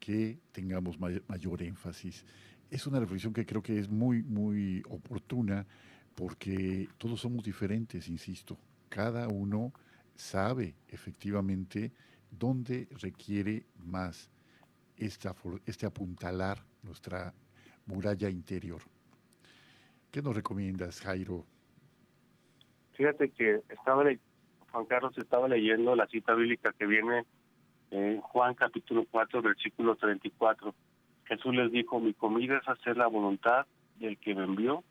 [0.00, 2.24] que tengamos mayor, énfasis?
[2.70, 5.66] Es una reflexión que creo que es muy, muy oportuna
[6.14, 8.58] porque todos somos diferentes, insisto.
[8.88, 9.72] Cada uno
[10.16, 11.92] sabe efectivamente
[12.30, 14.28] dónde requiere más
[14.96, 17.32] esta, este apuntalar nuestra
[17.86, 18.82] muralla interior.
[20.10, 21.46] ¿Qué nos recomiendas, Jairo?
[22.98, 24.02] Fíjate que estaba
[24.72, 27.24] Juan Carlos estaba leyendo la cita bíblica que viene
[27.92, 30.74] en Juan capítulo 4, versículo 34.
[31.26, 33.66] Jesús les dijo, mi comida es hacer la voluntad
[34.00, 34.82] del que me envió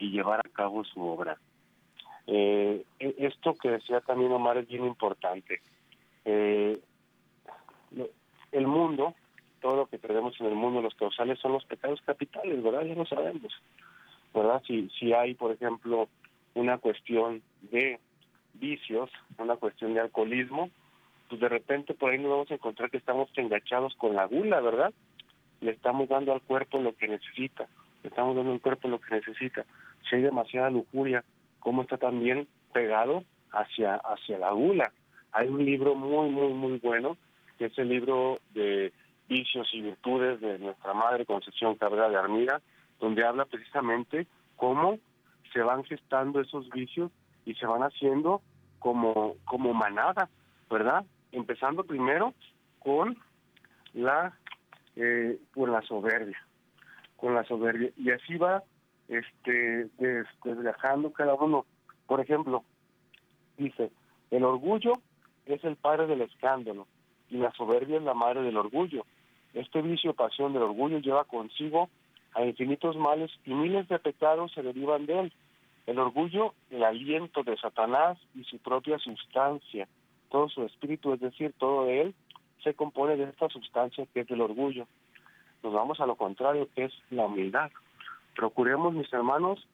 [0.00, 1.38] y llevar a cabo su obra.
[2.26, 5.60] Eh, e, esto que decía también Omar es bien importante.
[6.24, 6.80] Eh,
[8.50, 9.14] el mundo,
[9.60, 12.82] todo lo que tenemos en el mundo, los causales son los pecados capitales, ¿verdad?
[12.82, 13.54] Ya lo sabemos,
[14.34, 14.60] ¿verdad?
[14.66, 16.08] Si, si hay, por ejemplo,
[16.56, 18.00] una cuestión de
[18.54, 20.70] vicios, una cuestión de alcoholismo,
[21.28, 24.60] pues de repente por ahí nos vamos a encontrar que estamos enganchados con la gula,
[24.60, 24.92] ¿verdad?
[25.60, 27.66] Le estamos dando al cuerpo lo que necesita,
[28.02, 29.66] le estamos dando al cuerpo lo que necesita.
[30.08, 31.24] Si hay demasiada lujuria,
[31.60, 34.92] ¿cómo está también pegado hacia, hacia la gula?
[35.32, 37.18] Hay un libro muy, muy, muy bueno,
[37.58, 38.92] que es el libro de
[39.28, 42.62] vicios y virtudes de nuestra madre Concepción Cabrera de Armida,
[42.98, 44.26] donde habla precisamente
[44.56, 44.98] cómo
[45.56, 47.10] se van gestando esos vicios
[47.46, 48.42] y se van haciendo
[48.78, 50.28] como, como manada,
[50.70, 51.06] ¿verdad?
[51.32, 52.34] Empezando primero
[52.78, 53.16] con
[53.94, 54.36] la,
[54.96, 56.38] eh, con la soberbia,
[57.16, 57.90] con la soberbia.
[57.96, 58.64] Y así va
[59.08, 59.88] este
[60.44, 61.64] desgajando cada uno.
[62.06, 62.62] Por ejemplo,
[63.56, 63.90] dice,
[64.30, 64.92] el orgullo
[65.46, 66.86] es el padre del escándalo
[67.30, 69.06] y la soberbia es la madre del orgullo.
[69.54, 71.88] Este vicio pasión del orgullo lleva consigo
[72.34, 75.32] a infinitos males y miles de pecados se derivan de él.
[75.86, 79.88] El orgullo, el aliento de Satanás y su propia sustancia,
[80.30, 82.14] todo su espíritu, es decir, todo él,
[82.62, 84.86] se compone de esta sustancia que es el orgullo.
[85.62, 87.70] Nos vamos a lo contrario, que es la humildad.
[88.34, 89.66] Procuremos, mis hermanos,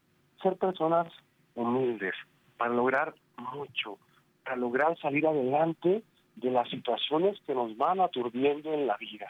[0.42, 1.10] ser personas
[1.54, 2.14] humildes
[2.58, 3.98] para lograr mucho,
[4.44, 6.02] para lograr salir adelante
[6.36, 9.28] de las situaciones que nos van aturdiendo en la vida.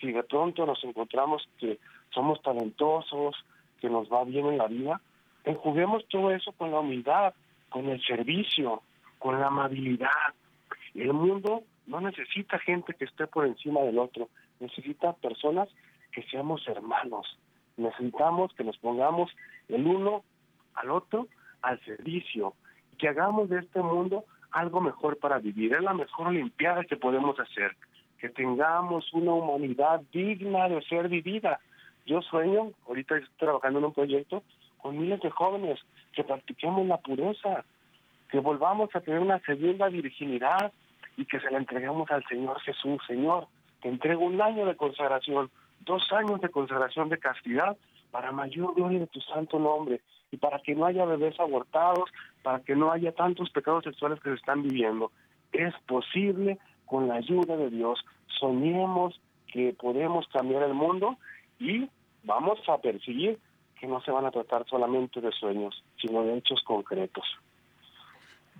[0.00, 1.78] Si de pronto nos encontramos que
[2.10, 3.36] somos talentosos,
[3.80, 5.00] que nos va bien en la vida,
[5.46, 7.32] enjuguemos todo eso con la humildad,
[7.70, 8.82] con el servicio,
[9.18, 10.34] con la amabilidad.
[10.94, 14.28] El mundo no necesita gente que esté por encima del otro,
[14.60, 15.68] necesita personas
[16.12, 17.38] que seamos hermanos.
[17.76, 19.30] Necesitamos que nos pongamos
[19.68, 20.24] el uno
[20.74, 21.28] al otro
[21.62, 22.54] al servicio,
[22.92, 25.74] y que hagamos de este mundo algo mejor para vivir.
[25.74, 27.76] Es la mejor olimpiada que podemos hacer,
[28.18, 31.60] que tengamos una humanidad digna de ser vivida.
[32.06, 34.42] Yo sueño, ahorita estoy trabajando en un proyecto
[34.78, 35.78] con miles de jóvenes,
[36.12, 37.64] que practiquemos la pureza,
[38.30, 40.72] que volvamos a tener una segunda virginidad
[41.16, 43.00] y que se la entreguemos al Señor Jesús.
[43.06, 43.48] Señor,
[43.80, 45.50] te entrego un año de consagración,
[45.80, 47.76] dos años de consagración de castidad
[48.10, 50.00] para mayor gloria de tu santo nombre
[50.30, 52.10] y para que no haya bebés abortados,
[52.42, 55.12] para que no haya tantos pecados sexuales que se están viviendo.
[55.52, 58.04] Es posible con la ayuda de Dios.
[58.40, 59.20] Soñemos
[59.52, 61.16] que podemos cambiar el mundo
[61.58, 61.88] y
[62.24, 63.38] vamos a perseguir
[63.78, 67.24] que no se van a tratar solamente de sueños, sino de hechos concretos.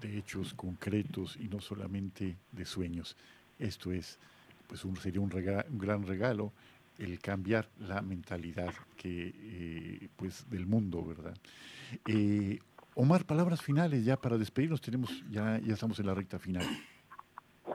[0.00, 3.16] De hechos concretos y no solamente de sueños.
[3.58, 4.18] Esto es,
[4.68, 6.52] pues un, sería un, gran regalo
[6.98, 11.36] el cambiar la mentalidad que, eh, pues, del mundo, ¿verdad?
[12.06, 12.58] Eh,
[12.94, 16.64] Omar, palabras finales ya para despedirnos, tenemos, ya, ya estamos en la recta final.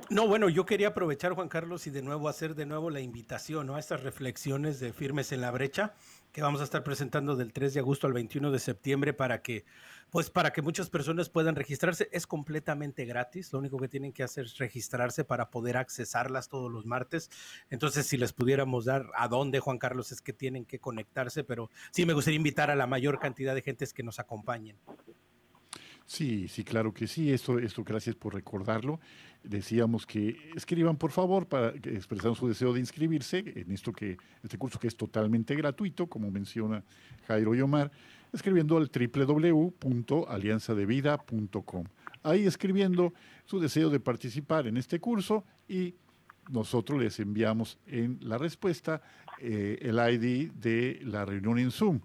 [0.09, 3.69] No, bueno, yo quería aprovechar, Juan Carlos, y de nuevo hacer de nuevo la invitación
[3.69, 5.93] a estas reflexiones de Firmes en la Brecha,
[6.33, 9.63] que vamos a estar presentando del 3 de agosto al 21 de septiembre para que,
[10.09, 12.09] pues, para que muchas personas puedan registrarse.
[12.11, 16.69] Es completamente gratis, lo único que tienen que hacer es registrarse para poder accesarlas todos
[16.69, 17.29] los martes.
[17.69, 21.69] Entonces, si les pudiéramos dar a dónde, Juan Carlos, es que tienen que conectarse, pero
[21.91, 24.77] sí me gustaría invitar a la mayor cantidad de gentes que nos acompañen.
[26.05, 27.31] Sí, sí, claro que sí.
[27.31, 28.99] Esto, esto gracias por recordarlo.
[29.43, 34.57] Decíamos que escriban, por favor, para expresar su deseo de inscribirse en esto que, este
[34.57, 36.83] curso que es totalmente gratuito, como menciona
[37.27, 37.91] Jairo y Omar,
[38.31, 41.85] escribiendo al www.alianzadevida.com.
[42.23, 43.13] Ahí escribiendo
[43.45, 45.95] su deseo de participar en este curso y
[46.51, 49.01] nosotros les enviamos en la respuesta
[49.39, 51.99] eh, el ID de la reunión en Zoom,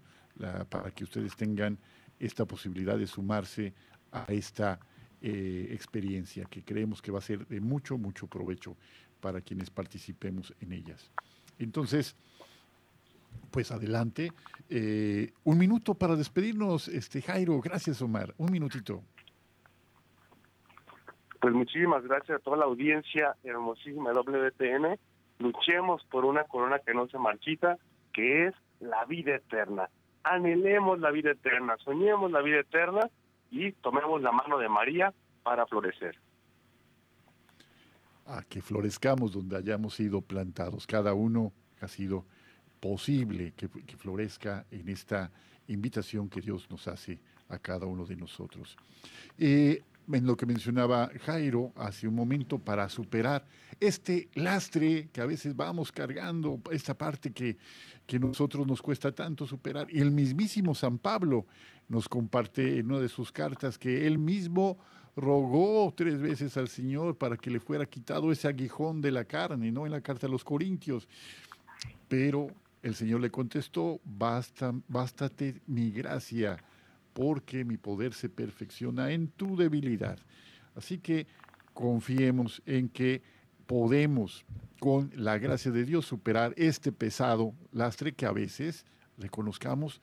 [0.69, 1.77] para que ustedes tengan
[2.19, 3.73] esta posibilidad de sumarse
[4.11, 4.79] a esta
[5.21, 8.75] eh, experiencia que creemos que va a ser de mucho, mucho provecho
[9.19, 11.11] para quienes participemos en ellas.
[11.59, 12.15] Entonces,
[13.51, 14.31] pues adelante.
[14.69, 17.59] Eh, un minuto para despedirnos, este Jairo.
[17.61, 18.33] Gracias, Omar.
[18.37, 19.01] Un minutito.
[21.39, 24.99] Pues muchísimas gracias a toda la audiencia hermosísima de WTN.
[25.39, 27.77] Luchemos por una corona que no se marchita,
[28.13, 29.89] que es la vida eterna.
[30.29, 33.09] Anhelemos la vida eterna, soñemos la vida eterna
[33.51, 35.13] y tomemos la mano de María
[35.43, 36.17] para florecer.
[38.25, 40.85] A que florezcamos donde hayamos sido plantados.
[40.85, 42.25] Cada uno ha sido
[42.79, 43.67] posible que,
[43.97, 45.31] florezca en esta
[45.67, 47.19] invitación que Dios nos hace
[47.49, 48.77] a cada uno de nosotros.
[49.37, 49.81] Eh,
[50.11, 53.45] en lo que mencionaba Jairo hace un momento, para superar
[53.79, 57.57] este lastre que a veces vamos cargando, esta parte que,
[58.05, 59.87] que nosotros nos cuesta tanto superar.
[59.89, 61.45] Y el mismísimo San Pablo
[61.89, 64.77] nos comparte en una de sus cartas que él mismo
[65.15, 69.71] rogó tres veces al Señor para que le fuera quitado ese aguijón de la carne,
[69.71, 69.85] ¿no?
[69.85, 71.07] En la carta a los Corintios.
[72.07, 72.47] Pero
[72.81, 76.57] el Señor le contestó, Basta, bástate mi gracia
[77.17, 80.19] porque mi poder se perfecciona en tu debilidad.
[80.75, 81.25] Así que
[81.73, 83.23] confiemos en que
[83.65, 84.45] podemos,
[84.79, 88.85] con la gracia de Dios, superar este pesado lastre que a veces,
[89.17, 89.99] reconozcamos,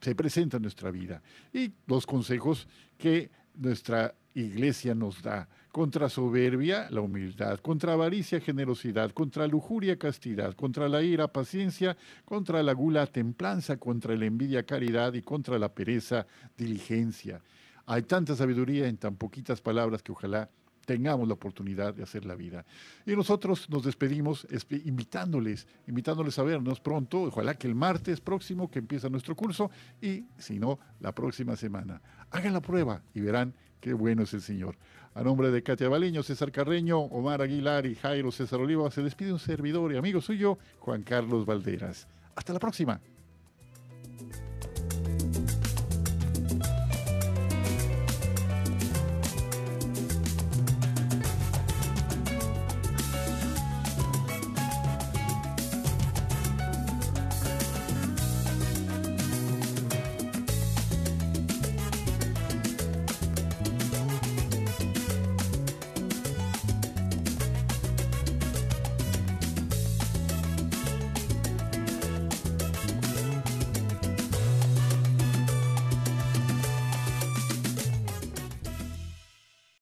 [0.00, 1.22] se presenta en nuestra vida.
[1.52, 2.66] Y los consejos
[2.98, 5.48] que nuestra iglesia nos da.
[5.72, 7.60] Contra soberbia, la humildad.
[7.60, 9.10] Contra avaricia, generosidad.
[9.12, 10.54] Contra lujuria, castidad.
[10.54, 11.96] Contra la ira, paciencia.
[12.24, 13.76] Contra la gula, templanza.
[13.76, 15.14] Contra la envidia, caridad.
[15.14, 16.26] Y contra la pereza,
[16.56, 17.42] diligencia.
[17.86, 20.50] Hay tanta sabiduría en tan poquitas palabras que ojalá
[20.86, 22.64] tengamos la oportunidad de hacer la vida.
[23.04, 28.78] Y nosotros nos despedimos invitándoles, invitándoles a vernos pronto, ojalá que el martes próximo que
[28.78, 29.70] empieza nuestro curso
[30.00, 32.00] y si no, la próxima semana.
[32.30, 33.52] Hagan la prueba y verán
[33.86, 34.74] Qué bueno es el Señor.
[35.14, 39.32] A nombre de Katia Baleño, César Carreño, Omar Aguilar y Jairo César Oliva, se despide
[39.32, 42.08] un servidor y amigo suyo, Juan Carlos Valderas.
[42.34, 43.00] Hasta la próxima.